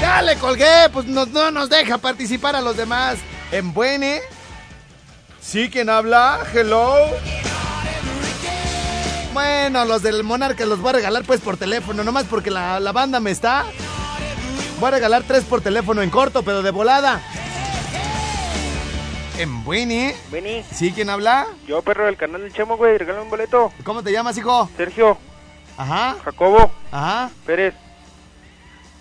Ya 0.00 0.20
le 0.22 0.36
colgué, 0.36 0.88
pues 0.92 1.06
no, 1.06 1.26
no 1.26 1.50
nos 1.50 1.70
deja 1.70 1.98
participar 1.98 2.56
a 2.56 2.60
los 2.60 2.76
demás. 2.76 3.16
En 3.52 3.72
Buene. 3.72 4.20
¿Sí? 5.40 5.70
¿Quién 5.70 5.88
habla? 5.88 6.40
Hello. 6.52 6.94
Bueno, 9.32 9.84
los 9.84 10.02
del 10.02 10.24
Monarca 10.24 10.66
los 10.66 10.80
voy 10.80 10.90
a 10.90 10.92
regalar 10.94 11.22
pues 11.24 11.40
por 11.40 11.56
teléfono, 11.56 12.02
nomás 12.02 12.24
porque 12.24 12.50
la, 12.50 12.80
la 12.80 12.92
banda 12.92 13.20
me 13.20 13.30
está. 13.30 13.64
Voy 14.78 14.88
a 14.88 14.90
regalar 14.90 15.22
tres 15.26 15.44
por 15.44 15.60
teléfono 15.60 16.02
en 16.02 16.10
corto, 16.10 16.42
pero 16.42 16.62
de 16.62 16.70
volada. 16.70 17.20
En 19.38 19.64
Buene. 19.64 20.14
Vení, 20.30 20.64
¿Sí? 20.72 20.92
¿Quién 20.92 21.10
habla? 21.10 21.46
yo 21.66 21.82
perro 21.82 22.06
del 22.06 22.16
canal 22.16 22.42
del 22.42 22.52
Chemo, 22.52 22.76
güey, 22.76 22.96
regálame 22.96 23.24
un 23.24 23.30
boleto. 23.30 23.72
¿Cómo 23.84 24.02
te 24.02 24.10
llamas, 24.12 24.36
hijo? 24.38 24.68
Sergio, 24.76 25.18
Ajá, 25.76 26.16
Jacobo, 26.24 26.70
ajá. 26.90 27.30
Pérez. 27.44 27.74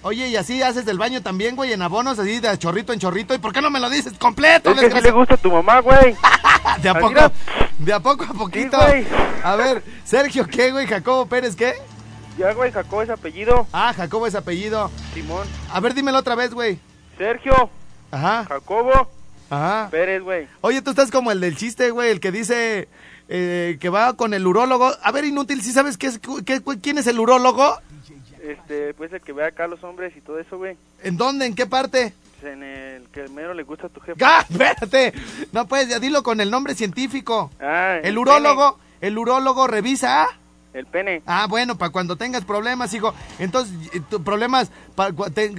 Oye, 0.02 0.28
y 0.28 0.36
así 0.36 0.62
haces 0.62 0.86
del 0.86 0.98
baño 0.98 1.22
también, 1.24 1.56
güey, 1.56 1.72
en 1.74 1.82
abonos, 1.82 2.20
así 2.20 2.40
de 2.40 2.58
chorrito 2.58 2.92
en 2.94 3.00
chorrito. 3.00 3.34
¿Y 3.34 3.38
por 3.40 3.54
qué 3.54 3.62
no 3.62 3.70
me 3.72 3.80
lo 3.80 3.90
dices 3.90 4.14
completo, 4.20 4.72
Es 4.72 4.80
que 4.82 4.92
sí 4.92 5.02
le 5.02 5.12
gusta 5.12 5.36
a 5.36 5.38
tu 5.38 5.52
mamá, 5.52 5.80
güey. 5.80 6.16
De 6.82 6.90
a 6.90 6.96
poco, 7.00 7.32
de 7.78 7.94
a 7.94 8.00
poco 8.00 8.26
a 8.26 8.34
poquito. 8.34 8.78
güey. 8.78 9.06
a 9.44 9.56
ver, 9.56 9.84
Sergio, 10.04 10.46
¿qué, 10.46 10.72
güey? 10.72 10.86
Jacobo 10.86 11.26
Pérez, 11.28 11.56
¿qué? 11.56 11.76
Ya, 12.38 12.54
güey, 12.54 12.72
Jacobo 12.72 13.02
es 13.02 13.10
apellido. 13.10 13.66
Ah, 13.72 13.94
Jacobo 13.94 14.28
es 14.28 14.36
apellido. 14.36 14.92
Simón. 15.14 15.48
A 15.72 15.80
ver, 15.80 15.94
dímelo 15.94 16.18
otra 16.20 16.36
vez, 16.36 16.54
güey. 16.54 16.80
Sergio, 17.18 17.70
Ajá, 18.12 18.46
Jacobo, 18.46 19.10
ajá. 19.50 19.88
Pérez, 19.90 20.22
güey. 20.22 20.48
Oye, 20.62 20.82
tú 20.82 20.90
estás 20.92 21.12
como 21.12 21.32
el 21.32 21.40
del 21.40 21.56
chiste, 21.56 21.92
güey, 21.92 22.12
el 22.12 22.20
que 22.20 22.32
dice 22.32 22.90
eh, 23.30 23.78
que 23.80 23.90
va 23.90 24.14
con 24.18 24.34
el 24.34 24.46
urólogo. 24.46 24.92
A 25.02 25.12
ver, 25.12 25.24
inútil, 25.26 25.62
¿sí 25.62 25.72
sabes 25.72 25.98
qué 25.98 26.08
es, 26.08 26.20
qué- 26.46 26.62
quién 26.82 26.98
es 26.98 27.08
el 27.08 27.20
urólogo? 27.20 27.78
Este, 28.44 28.94
pues 28.94 29.12
el 29.14 29.22
que 29.22 29.32
ve 29.34 29.46
acá 29.46 29.64
a 29.64 29.68
los 29.68 29.84
hombres 29.84 30.16
y 30.16 30.22
todo 30.22 30.38
eso, 30.40 30.58
güey. 30.58 30.78
¿En 31.04 31.18
dónde? 31.18 31.46
¿En 31.46 31.56
qué 31.56 31.66
parte? 31.66 32.14
Pues, 32.42 32.54
En 32.54 32.62
el 32.64 33.08
que 33.10 33.28
mero 33.30 33.54
le 33.54 33.64
gusta 33.64 33.88
a 33.88 33.90
tu 33.90 34.02
jefe. 34.02 34.24
¡Ah! 34.24 34.46
Espérate. 34.50 35.14
No 35.54 35.68
puedes, 35.68 35.88
ya 35.90 36.00
dilo 36.00 36.22
con 36.22 36.40
el 36.42 36.52
nombre 36.52 36.76
científico. 36.76 37.50
Ah, 37.62 37.98
El 38.04 38.18
urólogo, 38.18 38.78
el 39.02 39.18
urólogo 39.18 39.68
revisa. 39.68 40.28
¿Ah? 40.76 40.80
El 40.80 40.86
pene. 40.86 41.22
Ah, 41.26 41.48
bueno, 41.50 41.78
para 41.78 41.92
cuando 41.92 42.16
tengas 42.18 42.44
problemas, 42.46 42.94
hijo. 42.94 43.14
Entonces, 43.40 43.74
tu- 44.10 44.22
problemas. 44.24 44.70
pa- 44.96 45.12
cua- 45.12 45.34
te- 45.34 45.54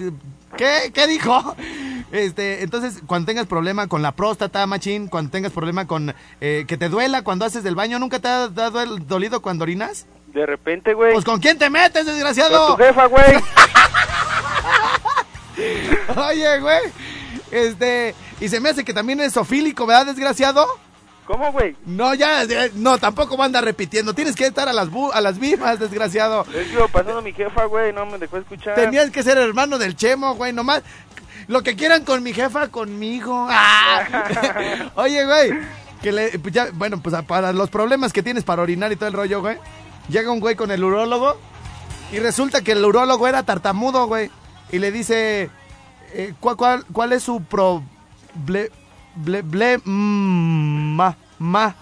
¿Qué? 0.57 0.91
¿Qué 0.93 1.07
dijo? 1.07 1.55
Este, 2.13 2.63
entonces, 2.63 3.03
cuando 3.05 3.27
tengas 3.27 3.47
problema 3.47 3.89
con 3.89 4.01
la 4.01 4.13
próstata, 4.13 4.65
machín, 4.67 5.09
cuando 5.09 5.33
tengas 5.33 5.51
problema 5.51 5.89
con 5.89 6.15
eh, 6.41 6.65
que 6.69 6.77
te 6.77 6.89
duela 6.89 7.23
cuando 7.23 7.45
haces 7.45 7.65
del 7.65 7.75
baño, 7.75 7.99
¿nunca 7.99 8.21
te 8.21 8.29
ha 8.29 8.47
dado 8.49 8.81
el 8.81 9.09
dolido 9.09 9.43
cuando 9.43 9.65
orinas? 9.65 10.07
De 10.33 10.47
repente, 10.47 10.95
güey. 10.95 11.13
Pues 11.15 11.25
con 11.25 11.41
quién 11.41 11.59
te 11.59 11.69
metes, 11.69 12.05
Con 12.05 12.15
desgraciado. 12.15 12.77
tu 12.77 12.83
jefa, 12.85 13.07
güey. 13.07 13.25
Oye, 16.17 16.61
güey. 16.61 16.81
Este, 17.51 18.15
y 18.41 18.49
se 18.49 18.61
me 18.61 18.71
hace 18.71 18.85
que 18.85 18.93
también 18.95 19.21
es 19.21 19.33
sofílico, 19.33 19.87
¿verdad, 19.87 20.07
desgraciado? 20.07 20.67
¿Cómo, 21.27 21.51
güey? 21.53 21.75
No, 21.87 22.15
ya, 22.15 22.45
ya, 22.45 22.69
no, 22.75 22.99
tampoco 22.99 23.37
va 23.37 23.45
a 23.45 23.47
andar 23.47 23.65
repitiendo. 23.65 24.15
Tienes 24.15 24.37
que 24.37 24.47
estar 24.47 24.69
a 24.69 24.73
las 24.73 24.89
bu- 24.91 25.11
a 25.13 25.21
las 25.21 25.39
vivas, 25.41 25.79
desgraciado. 25.81 26.47
Es 26.55 26.69
que 26.69 26.79
pasando 26.93 27.21
mi 27.21 27.33
jefa, 27.33 27.65
güey, 27.65 27.93
no 27.93 28.07
me 28.07 28.17
dejó 28.19 28.37
escuchar. 28.39 28.77
Tenías 28.77 29.11
que 29.11 29.23
ser 29.25 29.37
hermano 29.37 29.77
del 29.79 29.97
Chemo, 29.97 30.35
güey, 30.37 30.53
nomás. 30.53 30.83
Lo 31.49 31.63
que 31.63 31.75
quieran 31.77 32.05
con 32.05 32.23
mi 32.23 32.33
jefa, 32.33 32.69
conmigo. 32.69 33.47
Ah. 33.51 34.91
Oye, 34.97 35.25
güey, 35.25 35.51
que 36.01 36.13
le, 36.13 36.39
pues 36.39 36.55
ya, 36.55 36.69
bueno, 36.73 37.01
pues 37.03 37.15
para 37.25 37.53
los 37.53 37.71
problemas 37.71 38.13
que 38.13 38.23
tienes 38.23 38.45
para 38.45 38.63
orinar 38.63 38.93
y 38.93 38.97
todo 38.97 39.09
el 39.09 39.15
rollo, 39.15 39.41
güey. 39.41 39.57
Llega 40.09 40.31
un 40.31 40.39
güey 40.41 40.55
con 40.55 40.71
el 40.71 40.85
urólogo 40.85 41.37
y 42.13 42.21
resulta 42.21 42.63
que 42.63 42.73
el 42.73 42.85
urólogo 42.85 43.27
era 43.27 43.43
tartamudo, 43.43 44.07
güey. 44.07 44.31
Y 44.71 44.79
le 44.79 44.93
dice, 44.93 45.51
eh, 46.15 46.35
¿cuál, 46.39 46.57
cuál, 46.57 46.85
cuál 46.93 47.13
es 47.13 47.23
su 47.25 47.43
pro... 47.43 47.83
Ble, 49.17 49.43
ble, 49.43 49.79
mm, 49.85 50.95
ma, 50.97 51.17
ma? 51.39 51.75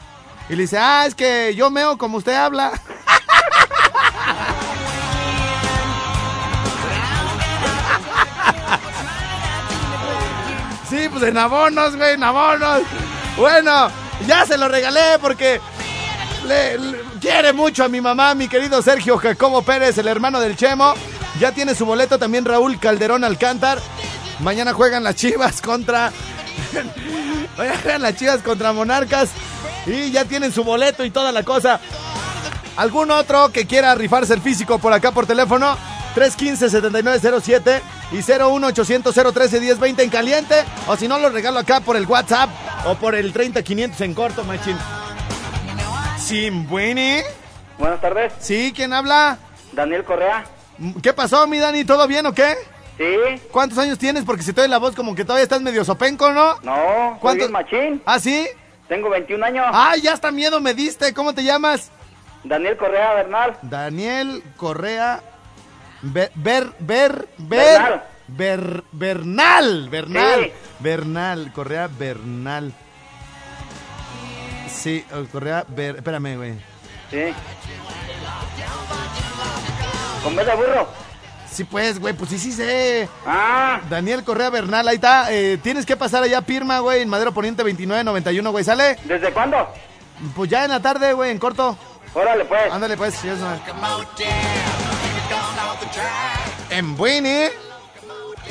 Y 0.49 0.55
le 0.57 0.63
dice, 0.63 0.79
ah, 0.79 1.05
es 1.07 1.15
que 1.15 1.55
yo 1.57 1.71
meo 1.71 1.97
como 1.99 2.19
usted 2.19 2.35
habla. 2.35 2.73
Sí, 10.89 11.09
pues 11.11 11.23
en 11.25 11.39
abonos, 11.39 11.97
güey, 11.97 12.15
en 12.15 12.23
abonos. 12.23 12.83
Bueno, 13.37 13.89
ya 14.27 14.47
se 14.47 14.57
lo 14.57 14.69
regalé 14.69 15.19
porque 15.21 15.61
le, 16.47 16.79
le- 16.79 16.99
quiere 17.21 17.53
mucho 17.53 17.85
a 17.85 17.89
mi 17.89 18.01
mamá, 18.01 18.35
mi 18.35 18.49
querido 18.49 18.81
Sergio 18.83 19.17
Jacobo 19.19 19.63
Pérez, 19.63 19.99
el 19.99 20.09
hermano 20.09 20.41
del 20.41 20.57
Chemo. 20.57 20.95
Ya 21.41 21.51
tiene 21.53 21.75
su 21.75 21.85
boleto 21.85 22.19
también 22.19 22.45
Raúl 22.45 22.79
Calderón 22.79 23.25
Alcántar. 23.25 23.81
Mañana 24.41 24.73
juegan 24.73 25.03
las 25.03 25.17
Chivas 25.17 25.61
contra... 25.61 26.13
Juegan 27.57 28.03
las 28.03 28.17
Chivas 28.17 28.43
contra 28.43 28.73
Monarcas. 28.73 29.31
Y 29.87 30.11
ya 30.11 30.25
tienen 30.25 30.53
su 30.53 30.65
boleto 30.65 31.05
y 31.05 31.11
toda 31.11 31.31
la 31.33 31.43
cosa. 31.43 31.81
¿Algún 32.77 33.11
otro 33.11 33.53
que 33.53 33.67
quiera 33.67 33.95
rifarse 33.95 34.35
el 34.35 34.41
físico 34.41 34.79
por 34.79 34.93
acá 34.93 35.13
por 35.13 35.27
teléfono? 35.27 35.77
315-7907 36.17 37.81
y 38.13 38.19
01800-013-1020 38.19 40.01
en 40.01 40.11
caliente. 40.11 40.65
O 40.87 40.97
si 40.97 41.09
no, 41.09 41.19
lo 41.19 41.29
regalo 41.29 41.59
acá 41.59 41.81
por 41.81 41.97
el 41.97 42.07
WhatsApp 42.07 42.51
o 42.87 42.95
por 42.95 43.15
el 43.15 43.33
30500 43.33 44.01
en 44.01 44.15
corto, 44.15 44.45
machín. 44.45 44.77
Sin. 46.19 46.69
Buenas 46.69 48.01
tardes. 48.01 48.33
Sí, 48.39 48.73
¿quién 48.75 48.93
habla? 48.93 49.39
Daniel 49.73 50.05
Correa. 50.05 50.45
¿Qué 51.03 51.13
pasó, 51.13 51.47
mi 51.47 51.59
Dani? 51.59 51.85
¿Todo 51.85 52.07
bien 52.07 52.27
o 52.27 52.33
qué? 52.33 52.57
Sí. 52.97 53.41
¿Cuántos 53.51 53.79
años 53.79 53.99
tienes? 53.99 54.25
Porque 54.25 54.43
si 54.43 54.53
te 54.53 54.61
oye 54.61 54.69
la 54.69 54.79
voz 54.79 54.95
como 54.95 55.15
que 55.15 55.25
todavía 55.25 55.43
estás 55.43 55.61
medio 55.61 55.85
sopenco, 55.85 56.31
¿no? 56.33 56.55
No. 56.63 57.19
¿Cuánto? 57.21 57.49
¿Cuánto? 57.49 57.49
machín. 57.51 58.03
¿Ah, 58.07 58.21
sí? 58.21 58.47
Tengo 58.89 59.09
21 59.11 59.45
años. 59.47 59.67
¡Ay, 59.73 60.03
ya 60.03 60.13
hasta 60.13 60.31
miedo 60.31 60.61
me 60.61 60.75
diste! 60.75 61.13
¿Cómo 61.15 61.35
te 61.35 61.43
llamas? 61.43 61.91
Daniel 62.45 62.77
Correa 62.77 63.15
Bernal. 63.15 63.57
Daniel 63.63 64.43
Correa 64.57 65.23
Ver, 66.03 66.31
ver, 66.35 66.69
ver, 66.81 67.29
ver, 67.39 67.73
Bernal. 67.79 68.03
Ber- 68.27 68.85
Bernal, 68.93 69.89
Bernal, 69.89 70.45
Sí. 70.45 70.53
Bernal, 70.81 71.53
Correa 71.55 71.89
Bernal. 71.89 72.73
Sí, 74.69 75.05
oh, 75.15 75.25
Correa 75.33 75.65
Ber, 75.67 75.97
espérame, 75.97 76.37
güey. 76.37 76.53
Sí. 77.11 77.33
¿Con 80.23 80.37
de 80.37 80.55
burro? 80.55 80.89
Sí, 81.55 81.63
pues, 81.63 82.01
güey, 82.01 82.15
pues 82.15 82.31
sí, 82.31 82.39
sí 82.41 82.51
sé. 82.51 83.09
Ah. 83.25 83.81
Daniel 83.89 84.25
Correa 84.25 84.51
Bernal, 84.51 84.89
ahí 84.89 84.97
está. 84.97 85.33
Eh, 85.33 85.57
tienes 85.63 85.87
que 85.87 85.97
pasar 85.97 86.25
allá 86.25 86.39
a 86.39 86.43
Pirma, 86.43 86.81
güey, 86.81 87.03
en 87.03 87.09
Madero 87.09 87.33
Poniente 87.33 87.63
2991, 87.63 88.51
güey. 88.51 88.65
¿Sale? 88.65 88.99
¿Desde 89.05 89.33
cuándo? 89.33 89.69
Pues 90.35 90.51
ya 90.51 90.65
en 90.65 90.73
la 90.73 90.81
tarde, 90.81 91.13
güey, 91.13 91.31
en 91.31 91.39
corto. 91.39 91.79
Órale, 92.13 92.45
pues. 92.45 92.73
Ándale, 92.73 92.97
pues. 92.97 93.15
sí, 93.15 93.29
eso. 93.29 93.47
En 96.71 96.97
Buini. 96.97 97.45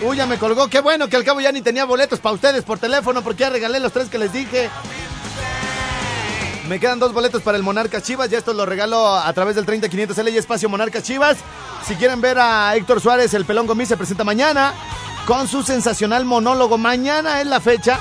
Uy, 0.02 0.16
ya 0.16 0.26
me 0.26 0.38
colgó. 0.38 0.70
Qué 0.70 0.80
bueno 0.80 1.10
que 1.10 1.18
al 1.18 1.26
cabo 1.26 1.42
ya 1.42 1.52
ni 1.52 1.62
tenía 1.62 1.84
boletos 1.84 2.22
para 2.22 2.36
ustedes 2.36 2.64
por 2.64 2.80
teléfono 2.80 3.22
porque 3.22 3.42
ya 3.42 3.50
regalé 3.50 3.82
los 3.82 3.92
tres 3.92 4.08
que 4.08 4.18
les 4.18 4.32
dije. 4.32 4.70
Me 6.68 6.80
quedan 6.80 6.98
dos 6.98 7.14
boletos 7.14 7.42
para 7.42 7.58
el 7.58 7.64
Monarcas 7.64 8.04
Chivas. 8.04 8.30
Ya 8.30 8.38
estos 8.38 8.56
los 8.56 8.68
regalo 8.68 9.16
a 9.16 9.32
través 9.34 9.56
del 9.56 9.66
30500 9.66 10.18
L 10.18 10.32
y 10.32 10.38
Espacio 10.38 10.70
Monarcas 10.70 11.04
Chivas. 11.04 11.38
Si 11.86 11.96
quieren 11.96 12.22
ver 12.22 12.40
a 12.40 12.76
Héctor 12.76 13.02
Suárez, 13.02 13.34
el 13.34 13.46
pelón 13.46 13.68
Gomis 13.68 13.90
se 13.90 13.98
presenta 13.98 14.24
mañana 14.24 14.74
con 15.28 15.48
su 15.48 15.62
sensacional 15.64 16.24
monólogo. 16.24 16.78
Mañana 16.78 17.42
es 17.42 17.48
la 17.48 17.60
fecha 17.60 18.00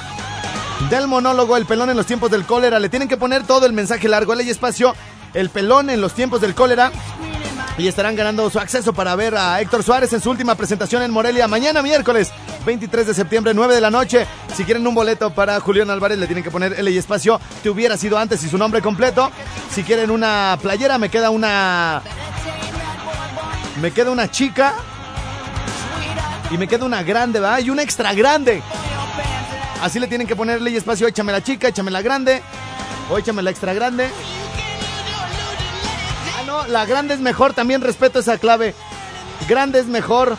del 0.90 1.08
monólogo 1.08 1.56
El 1.56 1.66
pelón 1.66 1.90
en 1.90 1.96
los 1.96 2.06
tiempos 2.06 2.30
del 2.30 2.44
cólera. 2.44 2.78
Le 2.78 2.88
tienen 2.88 3.08
que 3.08 3.16
poner 3.16 3.44
todo 3.44 3.66
el 3.66 3.72
mensaje 3.72 4.08
largo. 4.08 4.32
L 4.32 4.44
y 4.44 4.50
Espacio, 4.50 4.94
el 5.34 5.50
pelón 5.50 5.90
en 5.90 6.00
los 6.00 6.14
tiempos 6.14 6.40
del 6.40 6.54
cólera. 6.54 6.92
Y 7.78 7.88
estarán 7.88 8.14
ganando 8.14 8.48
su 8.50 8.58
acceso 8.58 8.92
para 8.92 9.16
ver 9.16 9.34
a 9.34 9.60
Héctor 9.60 9.82
Suárez 9.82 10.12
en 10.12 10.20
su 10.20 10.30
última 10.30 10.54
presentación 10.54 11.02
en 11.02 11.10
Morelia 11.10 11.48
mañana 11.48 11.82
miércoles 11.82 12.30
23 12.66 13.06
de 13.06 13.14
septiembre 13.14 13.54
9 13.54 13.74
de 13.74 13.80
la 13.80 13.90
noche. 13.90 14.26
Si 14.54 14.64
quieren 14.64 14.86
un 14.86 14.94
boleto 14.94 15.30
para 15.30 15.58
Julián 15.58 15.90
Álvarez 15.90 16.18
le 16.18 16.26
tienen 16.26 16.44
que 16.44 16.50
poner 16.50 16.74
L 16.78 16.90
y 16.90 16.98
espacio. 16.98 17.40
Te 17.62 17.70
hubiera 17.70 17.96
sido 17.96 18.18
antes 18.18 18.42
y 18.44 18.48
su 18.48 18.58
nombre 18.58 18.82
completo. 18.82 19.30
Si 19.70 19.82
quieren 19.82 20.10
una 20.10 20.58
playera 20.60 20.98
me 20.98 21.08
queda 21.08 21.30
una... 21.30 22.02
Me 23.80 23.90
queda 23.90 24.10
una 24.10 24.30
chica. 24.30 24.74
Y 26.50 26.58
me 26.58 26.68
queda 26.68 26.84
una 26.84 27.02
grande, 27.02 27.40
¿verdad? 27.40 27.60
Y 27.60 27.70
una 27.70 27.82
extra 27.82 28.12
grande. 28.12 28.62
Así 29.80 29.98
le 29.98 30.06
tienen 30.06 30.26
que 30.26 30.36
ponerle 30.36 30.70
y 30.70 30.76
espacio. 30.76 31.08
Échame 31.08 31.32
la 31.32 31.42
chica, 31.42 31.68
échame 31.68 31.90
la 31.90 32.02
grande. 32.02 32.42
O 33.10 33.16
échame 33.16 33.42
la 33.42 33.50
extra 33.50 33.72
grande. 33.72 34.10
La 36.68 36.84
grande 36.86 37.14
es 37.14 37.20
mejor, 37.20 37.52
también 37.54 37.80
respeto 37.80 38.18
esa 38.18 38.38
clave. 38.38 38.74
Grande 39.48 39.80
es 39.80 39.86
mejor. 39.86 40.36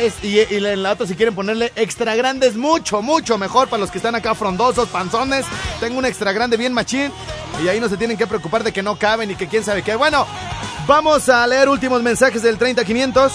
Es- 0.00 0.22
y, 0.22 0.38
y 0.40 0.56
en 0.64 0.82
la 0.82 0.92
otra, 0.92 1.06
si 1.06 1.14
quieren 1.14 1.34
ponerle 1.34 1.72
extra 1.74 2.14
grande, 2.14 2.46
es 2.46 2.56
mucho, 2.56 3.00
mucho 3.00 3.38
mejor 3.38 3.68
para 3.68 3.80
los 3.80 3.90
que 3.90 3.98
están 3.98 4.14
acá 4.14 4.34
frondosos, 4.34 4.88
panzones. 4.88 5.46
Tengo 5.80 5.98
un 5.98 6.04
extra 6.04 6.32
grande 6.32 6.56
bien 6.56 6.72
machín. 6.74 7.10
Y 7.64 7.68
ahí 7.68 7.80
no 7.80 7.88
se 7.88 7.96
tienen 7.96 8.18
que 8.18 8.26
preocupar 8.26 8.62
de 8.62 8.72
que 8.72 8.82
no 8.82 8.96
caben 8.96 9.30
y 9.30 9.36
que 9.36 9.46
quién 9.48 9.64
sabe 9.64 9.82
qué. 9.82 9.94
Bueno, 9.96 10.26
vamos 10.86 11.28
a 11.30 11.46
leer 11.46 11.68
últimos 11.70 12.02
mensajes 12.02 12.42
del 12.42 12.58
30500. 12.58 13.32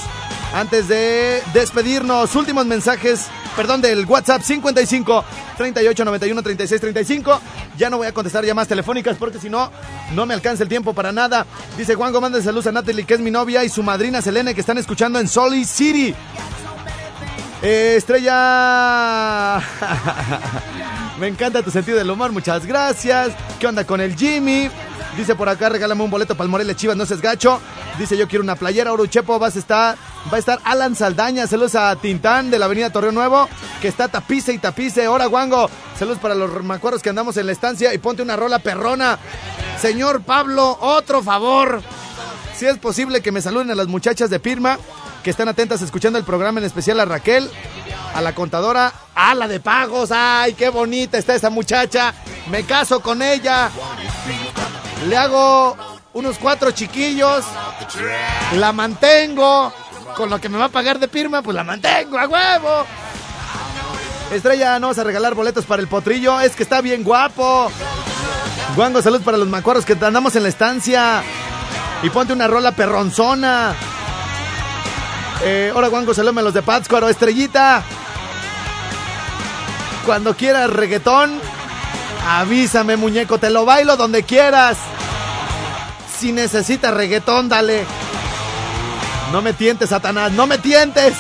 Antes 0.53 0.87
de 0.87 1.41
despedirnos, 1.53 2.35
últimos 2.35 2.65
mensajes, 2.67 3.27
perdón, 3.55 3.81
del 3.81 4.05
WhatsApp 4.05 4.41
55 4.41 5.25
38 5.57 6.05
91 6.05 6.43
36 6.43 6.81
35. 6.81 7.41
Ya 7.77 7.89
no 7.89 7.97
voy 7.97 8.07
a 8.07 8.13
contestar 8.13 8.45
llamadas 8.45 8.67
telefónicas 8.67 9.17
porque 9.17 9.39
si 9.39 9.49
no, 9.49 9.71
no 10.13 10.25
me 10.25 10.33
alcanza 10.33 10.63
el 10.63 10.69
tiempo 10.69 10.93
para 10.93 11.11
nada. 11.11 11.45
Dice 11.77 11.95
Juan 11.95 12.13
Gómez 12.13 12.43
saludos 12.43 12.67
a 12.67 12.71
Natalie, 12.71 13.05
que 13.05 13.15
es 13.15 13.19
mi 13.19 13.31
novia, 13.31 13.63
y 13.63 13.69
su 13.69 13.83
madrina 13.83 14.21
Selene, 14.21 14.53
que 14.53 14.61
están 14.61 14.77
escuchando 14.77 15.19
en 15.19 15.27
Soli 15.27 15.65
City. 15.65 16.13
Eh, 17.61 17.95
estrella. 17.97 19.61
Me 21.21 21.27
encanta 21.27 21.61
tu 21.61 21.69
sentido 21.69 21.99
del 21.99 22.09
humor, 22.09 22.31
muchas 22.31 22.65
gracias. 22.65 23.33
¿Qué 23.59 23.67
onda 23.67 23.85
con 23.85 24.01
el 24.01 24.15
Jimmy? 24.15 24.71
Dice 25.15 25.35
por 25.35 25.49
acá, 25.49 25.69
regálame 25.69 26.01
un 26.03 26.09
boleto 26.09 26.33
para 26.33 26.45
el 26.45 26.49
Morelia 26.49 26.75
Chivas, 26.75 26.97
no 26.97 27.05
seas 27.05 27.21
gacho. 27.21 27.61
Dice 27.99 28.17
yo 28.17 28.27
quiero 28.27 28.43
una 28.43 28.55
playera, 28.55 28.91
Oruchepo, 28.91 29.37
vas 29.37 29.55
a 29.55 29.59
estar, 29.59 29.97
va 30.33 30.37
a 30.37 30.39
estar 30.39 30.59
Alan 30.63 30.95
Saldaña, 30.95 31.45
saludos 31.45 31.75
a 31.75 31.95
Tintán 31.95 32.49
de 32.49 32.57
la 32.57 32.65
avenida 32.65 32.89
Torreo 32.89 33.11
Nuevo, 33.11 33.47
que 33.83 33.87
está 33.87 34.07
tapice 34.07 34.51
y 34.51 34.57
tapice. 34.57 35.07
Hola, 35.07 35.27
Guango, 35.27 35.69
saludos 35.95 36.17
para 36.17 36.33
los 36.33 36.63
macuarros 36.63 37.03
que 37.03 37.09
andamos 37.09 37.37
en 37.37 37.45
la 37.45 37.51
estancia 37.51 37.93
y 37.93 37.99
ponte 37.99 38.23
una 38.23 38.35
rola 38.35 38.57
perrona. 38.57 39.19
Señor 39.79 40.23
Pablo, 40.23 40.75
otro 40.81 41.21
favor. 41.21 41.83
Si 42.55 42.65
es 42.65 42.79
posible 42.79 43.21
que 43.21 43.31
me 43.31 43.43
saluden 43.43 43.69
a 43.69 43.75
las 43.75 43.85
muchachas 43.85 44.31
de 44.31 44.39
Pirma, 44.39 44.79
que 45.23 45.29
están 45.29 45.49
atentas 45.49 45.83
escuchando 45.83 46.17
el 46.17 46.25
programa, 46.25 46.59
en 46.59 46.65
especial 46.65 46.99
a 46.99 47.05
Raquel, 47.05 47.47
a 48.13 48.21
la 48.21 48.33
contadora, 48.33 48.91
a 49.15 49.35
la 49.35 49.47
de 49.47 49.59
pagos. 49.59 50.11
¡Ay, 50.11 50.53
qué 50.53 50.69
bonita 50.69 51.17
está 51.17 51.35
esa 51.35 51.49
muchacha! 51.49 52.13
Me 52.49 52.63
caso 52.63 52.99
con 53.01 53.21
ella. 53.21 53.69
Le 55.07 55.17
hago 55.17 55.75
unos 56.13 56.37
cuatro 56.37 56.71
chiquillos, 56.71 57.45
la 58.53 58.73
mantengo, 58.73 59.71
con 60.15 60.29
lo 60.29 60.39
que 60.39 60.49
me 60.49 60.57
va 60.57 60.65
a 60.65 60.69
pagar 60.69 60.99
de 60.99 61.07
firma, 61.07 61.41
pues 61.41 61.55
la 61.55 61.63
mantengo 61.63 62.17
a 62.17 62.27
huevo. 62.27 62.85
Estrella, 64.31 64.79
no 64.79 64.87
vas 64.87 64.99
a 64.99 65.03
regalar 65.03 65.35
boletos 65.35 65.65
para 65.65 65.81
el 65.81 65.87
potrillo, 65.87 66.39
es 66.39 66.55
que 66.55 66.63
está 66.63 66.81
bien 66.81 67.03
guapo. 67.03 67.71
Guango, 68.75 69.01
salud 69.01 69.21
para 69.21 69.37
los 69.37 69.47
macuarros 69.47 69.85
que 69.85 69.93
andamos 69.93 70.35
en 70.35 70.43
la 70.43 70.49
estancia. 70.49 71.23
Y 72.03 72.09
ponte 72.09 72.33
una 72.33 72.47
rola 72.47 72.71
perronzona. 72.71 73.75
Eh, 75.43 75.71
ahora, 75.73 75.89
Guango, 75.89 76.13
saludme 76.13 76.41
a 76.41 76.43
los 76.45 76.53
de 76.53 76.61
Pátzcuaro, 76.61 77.09
Estrellita. 77.09 77.83
Cuando 80.05 80.35
quieras 80.35 80.69
reggaetón, 80.69 81.39
avísame, 82.27 82.97
muñeco, 82.97 83.37
te 83.37 83.49
lo 83.49 83.65
bailo 83.65 83.97
donde 83.97 84.23
quieras. 84.23 84.77
Si 86.19 86.31
necesitas 86.31 86.93
reggaetón, 86.93 87.49
dale. 87.49 87.85
No 89.31 89.41
me 89.41 89.53
tientes, 89.53 89.89
Satanás, 89.89 90.31
no 90.31 90.47
me 90.47 90.57
tientes. 90.57 91.13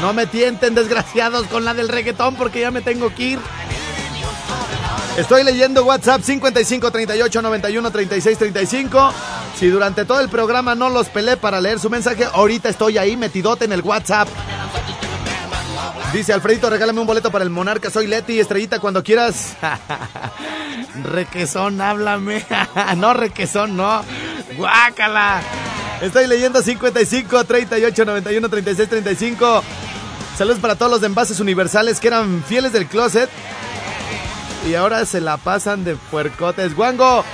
No 0.00 0.12
me 0.14 0.26
tienten, 0.26 0.74
desgraciados, 0.74 1.46
con 1.46 1.64
la 1.64 1.74
del 1.74 1.88
reggaetón 1.88 2.34
porque 2.34 2.60
ya 2.60 2.70
me 2.70 2.80
tengo 2.80 3.14
que 3.14 3.22
ir. 3.22 3.38
Estoy 5.20 5.44
leyendo 5.44 5.84
WhatsApp 5.84 6.22
55 6.22 6.90
38 6.90 7.42
91 7.42 7.90
36 7.90 8.38
35. 8.38 9.12
Si 9.54 9.68
durante 9.68 10.06
todo 10.06 10.18
el 10.18 10.30
programa 10.30 10.74
no 10.74 10.88
los 10.88 11.10
pelé 11.10 11.36
para 11.36 11.60
leer 11.60 11.78
su 11.78 11.90
mensaje, 11.90 12.24
ahorita 12.24 12.70
estoy 12.70 12.96
ahí 12.96 13.18
metidote 13.18 13.66
en 13.66 13.72
el 13.72 13.82
WhatsApp. 13.82 14.28
Dice 16.14 16.32
Alfredito, 16.32 16.70
regálame 16.70 17.00
un 17.00 17.06
boleto 17.06 17.30
para 17.30 17.44
el 17.44 17.50
Monarca. 17.50 17.90
Soy 17.90 18.06
Leti, 18.06 18.40
estrellita, 18.40 18.78
cuando 18.78 19.04
quieras. 19.04 19.56
requesón, 21.04 21.82
háblame. 21.82 22.42
no, 22.96 23.12
requesón, 23.12 23.76
no. 23.76 24.02
Guácala. 24.56 25.42
Estoy 26.00 26.28
leyendo 26.28 26.62
55 26.62 27.44
38 27.44 28.04
91 28.06 28.48
36 28.48 28.88
35. 28.88 29.62
Saludos 30.38 30.60
para 30.60 30.76
todos 30.76 30.90
los 30.90 31.02
envases 31.02 31.40
universales 31.40 32.00
que 32.00 32.08
eran 32.08 32.42
fieles 32.42 32.72
del 32.72 32.86
closet. 32.86 33.28
Y 34.68 34.74
ahora 34.74 35.04
se 35.06 35.20
la 35.20 35.36
pasan 35.36 35.84
de 35.84 35.96
puercotes. 35.96 36.74
Guango, 36.74 37.24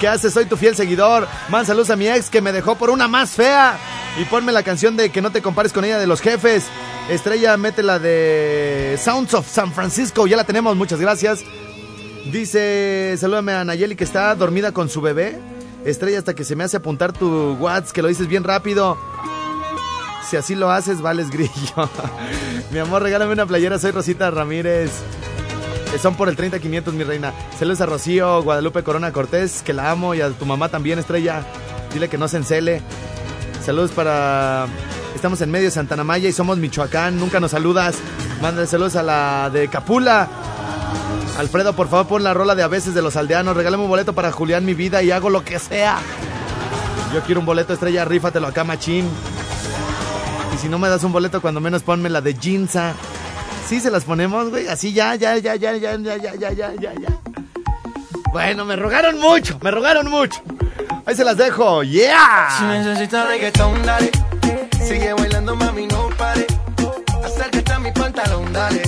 ¿qué 0.00 0.08
haces? 0.08 0.32
Soy 0.32 0.46
tu 0.46 0.56
fiel 0.56 0.76
seguidor. 0.76 1.26
Man, 1.48 1.66
saludos 1.66 1.90
a 1.90 1.96
mi 1.96 2.08
ex 2.08 2.30
que 2.30 2.40
me 2.40 2.52
dejó 2.52 2.76
por 2.76 2.90
una 2.90 3.08
más 3.08 3.30
fea. 3.30 3.78
Y 4.20 4.24
ponme 4.24 4.52
la 4.52 4.62
canción 4.62 4.96
de 4.96 5.10
Que 5.10 5.22
no 5.22 5.30
te 5.30 5.42
compares 5.42 5.72
con 5.72 5.84
ella 5.84 5.98
de 5.98 6.06
los 6.06 6.20
jefes. 6.20 6.66
Estrella, 7.08 7.56
métela 7.56 7.98
de 7.98 8.98
Sounds 9.02 9.34
of 9.34 9.48
San 9.48 9.72
Francisco. 9.72 10.26
Ya 10.26 10.36
la 10.36 10.44
tenemos, 10.44 10.76
muchas 10.76 11.00
gracias. 11.00 11.40
Dice, 12.30 13.16
salúdame 13.18 13.52
a 13.52 13.64
Nayeli 13.64 13.96
que 13.96 14.04
está 14.04 14.34
dormida 14.34 14.72
con 14.72 14.88
su 14.88 15.00
bebé. 15.00 15.40
Estrella, 15.84 16.18
hasta 16.18 16.34
que 16.34 16.44
se 16.44 16.54
me 16.54 16.64
hace 16.64 16.76
apuntar 16.76 17.12
tu 17.12 17.54
WhatsApp, 17.54 17.92
que 17.92 18.02
lo 18.02 18.08
dices 18.08 18.28
bien 18.28 18.44
rápido. 18.44 18.98
Si 20.28 20.36
así 20.36 20.54
lo 20.54 20.70
haces, 20.70 21.00
vales 21.00 21.30
grillo. 21.30 21.88
mi 22.70 22.78
amor, 22.78 23.02
regálame 23.02 23.32
una 23.32 23.46
playera. 23.46 23.78
Soy 23.78 23.92
Rosita 23.92 24.30
Ramírez. 24.30 24.90
Eh, 25.94 25.98
Son 25.98 26.14
por 26.14 26.28
el 26.28 26.36
30500, 26.36 26.94
mi 26.94 27.04
reina. 27.04 27.32
Saludos 27.58 27.80
a 27.80 27.86
Rocío, 27.86 28.42
Guadalupe 28.42 28.82
Corona 28.82 29.12
Cortés, 29.12 29.62
que 29.62 29.72
la 29.72 29.90
amo, 29.90 30.14
y 30.14 30.20
a 30.20 30.30
tu 30.30 30.44
mamá 30.46 30.68
también, 30.68 30.98
Estrella. 30.98 31.42
Dile 31.92 32.08
que 32.08 32.18
no 32.18 32.28
se 32.28 32.36
encele. 32.36 32.82
Saludos 33.64 33.90
para. 33.92 34.66
Estamos 35.14 35.40
en 35.40 35.50
medio 35.50 35.66
de 35.66 35.70
Santana 35.70 36.04
Maya 36.04 36.28
y 36.28 36.32
somos 36.32 36.58
Michoacán. 36.58 37.18
Nunca 37.18 37.40
nos 37.40 37.50
saludas. 37.52 37.96
Mándale 38.40 38.66
saludos 38.66 38.96
a 38.96 39.02
la 39.02 39.50
de 39.50 39.68
Capula. 39.68 40.28
Alfredo, 41.38 41.72
por 41.74 41.88
favor, 41.88 42.06
pon 42.06 42.24
la 42.24 42.34
rola 42.34 42.54
de 42.54 42.62
a 42.62 42.68
veces 42.68 42.94
de 42.94 43.02
los 43.02 43.16
aldeanos. 43.16 43.56
Regálame 43.56 43.82
un 43.82 43.88
boleto 43.88 44.12
para 44.12 44.30
Julián, 44.32 44.64
mi 44.64 44.74
vida, 44.74 45.02
y 45.02 45.10
hago 45.10 45.30
lo 45.30 45.44
que 45.44 45.58
sea. 45.58 45.98
Yo 47.14 47.22
quiero 47.22 47.40
un 47.40 47.46
boleto, 47.46 47.72
Estrella, 47.72 48.04
rífatelo 48.04 48.46
acá, 48.46 48.64
machín. 48.64 49.08
Y 50.54 50.58
si 50.58 50.68
no 50.68 50.78
me 50.78 50.88
das 50.88 51.04
un 51.04 51.12
boleto, 51.12 51.40
cuando 51.40 51.60
menos 51.60 51.82
ponme 51.82 52.08
la 52.10 52.20
de 52.20 52.34
Jinza. 52.34 52.94
Sí, 53.68 53.80
se 53.80 53.90
las 53.90 54.04
ponemos, 54.04 54.48
güey. 54.48 54.66
Así 54.66 54.94
ya, 54.94 55.14
ya, 55.14 55.36
ya, 55.36 55.54
ya, 55.54 55.76
ya, 55.76 55.94
ya, 55.96 56.16
ya, 56.16 56.34
ya, 56.34 56.52
ya, 56.52 56.72
ya, 56.72 56.92
ya. 56.94 57.08
Bueno, 58.32 58.64
me 58.64 58.76
rogaron 58.76 59.18
mucho, 59.20 59.58
me 59.60 59.70
rogaron 59.70 60.08
mucho. 60.08 60.40
Ahí 61.04 61.14
se 61.14 61.22
las 61.22 61.36
dejo, 61.36 61.82
yeah. 61.82 62.48
Si 62.58 62.64
necesitas 62.64 63.28
reggaetón, 63.28 63.82
dale. 63.84 64.10
Sigue 64.82 65.12
bailando, 65.12 65.54
mami, 65.54 65.86
no 65.86 66.08
pare. 66.16 66.46
Acércate 67.22 67.72
a 67.72 67.78
mi 67.78 67.92
pantalón, 67.92 68.50
dale. 68.54 68.82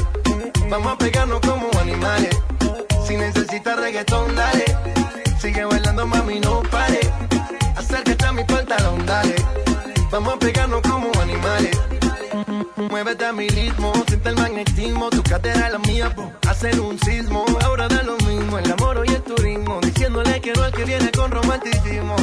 Vamos 0.70 0.94
a 0.94 0.96
pegarnos 0.96 1.40
como 1.40 1.68
animales. 1.78 2.34
Si 3.06 3.16
necesitas 3.18 3.78
reggaetón, 3.78 4.34
dale. 4.34 4.64
Sigue 5.40 5.64
bailando, 5.64 6.06
mami, 6.06 6.40
no 6.40 6.62
pare. 6.62 7.00
Acércate 7.76 8.24
a 8.24 8.32
mi 8.32 8.44
pantalón, 8.44 9.04
dale. 9.04 9.34
Vamos 10.10 10.34
a 10.34 10.38
pegarnos 10.38 10.80
como 10.80 11.10
animales. 11.20 11.78
Muévete 13.02 13.32
mi 13.32 13.48
ritmo, 13.48 13.94
siente 14.08 14.28
el 14.28 14.36
magnetismo, 14.36 15.08
tu 15.08 15.22
cadera 15.22 15.70
la 15.70 15.78
mía, 15.78 16.14
po, 16.14 16.30
hacer 16.46 16.78
un 16.78 16.98
sismo. 17.00 17.46
Ahora 17.64 17.88
da 17.88 18.02
lo 18.02 18.18
mismo, 18.18 18.58
el 18.58 18.70
amor 18.70 19.02
y 19.08 19.14
el 19.14 19.22
turismo, 19.22 19.80
diciéndole 19.80 20.38
que 20.42 20.52
no 20.52 20.64
al 20.64 20.70
que 20.70 20.84
viene 20.84 21.10
con 21.10 21.30
romanticismo. 21.30 22.14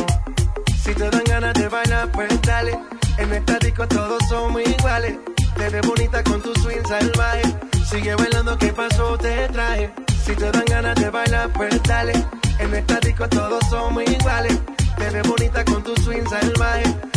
Si 0.83 0.93
te 0.93 1.09
dan 1.09 1.23
ganas 1.23 1.55
de 1.55 1.67
bailar, 1.67 2.11
pues 2.11 2.29
dale. 2.43 2.77
En 3.17 3.33
esta 3.33 3.57
disco 3.57 3.87
todos 3.87 4.21
somos 4.29 4.61
iguales. 4.61 5.15
Te 5.55 5.67
ves 5.67 5.81
bonita 5.81 6.23
con 6.23 6.43
tu 6.43 6.53
swing 6.61 6.85
salvaje. 6.87 7.41
Sigue 7.89 8.13
bailando, 8.13 8.55
¿qué 8.59 8.71
pasó? 8.71 9.17
Te 9.17 9.47
traje. 9.47 9.91
Si 10.23 10.35
te 10.35 10.51
dan 10.51 10.65
ganas 10.65 10.93
de 10.93 11.09
bailar, 11.09 11.51
pues 11.53 11.81
dale. 11.85 12.13
En 12.59 12.75
esta 12.75 12.99
disco 12.99 13.27
todos 13.27 13.65
somos 13.71 14.03
iguales. 14.03 14.55
Te 14.95 15.09
ves 15.09 15.27
bonita 15.27 15.65
con 15.65 15.83
tu 15.83 15.95
swing 16.03 16.27
salvaje. 16.29 17.16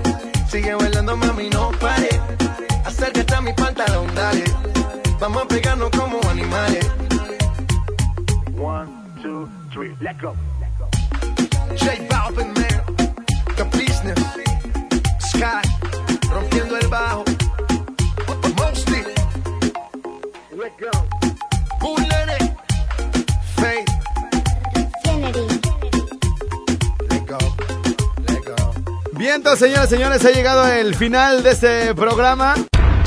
Sigue 0.51 0.75
bailando, 0.75 1.15
mami, 1.15 1.49
no 1.49 1.71
pare. 1.79 2.09
Acércate 2.83 3.35
a 3.35 3.39
mi 3.39 3.53
pantalón, 3.53 4.13
dale. 4.13 4.43
Vamos 5.17 5.43
a 5.43 5.47
pegarnos 5.47 5.89
como 5.91 6.19
animales. 6.29 6.85
One, 8.59 8.89
two, 9.21 9.47
three, 9.71 9.95
let 10.01 10.21
go. 10.21 10.35
J 11.77 12.05
Balvin, 12.09 12.53
man. 12.53 12.83
The 13.55 13.63
business. 13.77 14.19
Sky. 15.21 15.61
Rompiendo 16.29 16.77
el 16.77 16.87
bajo. 16.89 17.23
Mostly. 18.57 19.05
Let 20.51 20.73
go. 20.77 20.91
Bullet. 21.79 22.57
Faith. 23.55 24.00
Vientos, 29.21 29.59
señoras 29.59 29.85
y 29.85 29.89
señores, 29.97 30.25
ha 30.25 30.31
llegado 30.31 30.65
el 30.65 30.95
final 30.95 31.43
de 31.43 31.51
este 31.51 31.93
programa. 31.93 32.55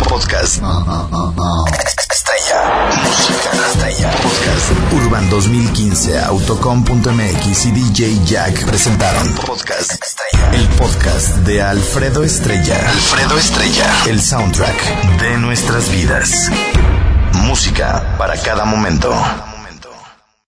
Podcast. 0.08 0.62
Estrella. 2.08 2.88
Música 3.02 3.50
Estrella. 3.66 4.10
Podcast 4.22 4.92
Urban 4.92 5.28
2015, 5.28 6.20
Autocom.mx 6.20 7.66
y 7.66 7.70
DJ 7.72 8.24
Jack 8.26 8.64
presentaron 8.64 9.28
Podcast 9.44 10.00
Estrella. 10.00 10.50
El 10.52 10.68
podcast 10.76 11.34
de 11.38 11.60
Alfredo 11.60 12.22
Estrella. 12.22 12.78
Alfredo 12.88 13.36
Estrella. 13.36 13.92
El 14.06 14.22
soundtrack 14.22 15.18
de 15.18 15.36
nuestras 15.38 15.90
vidas. 15.90 16.48
Música 17.32 18.14
para 18.16 18.40
cada 18.40 18.64
momento. 18.64 19.12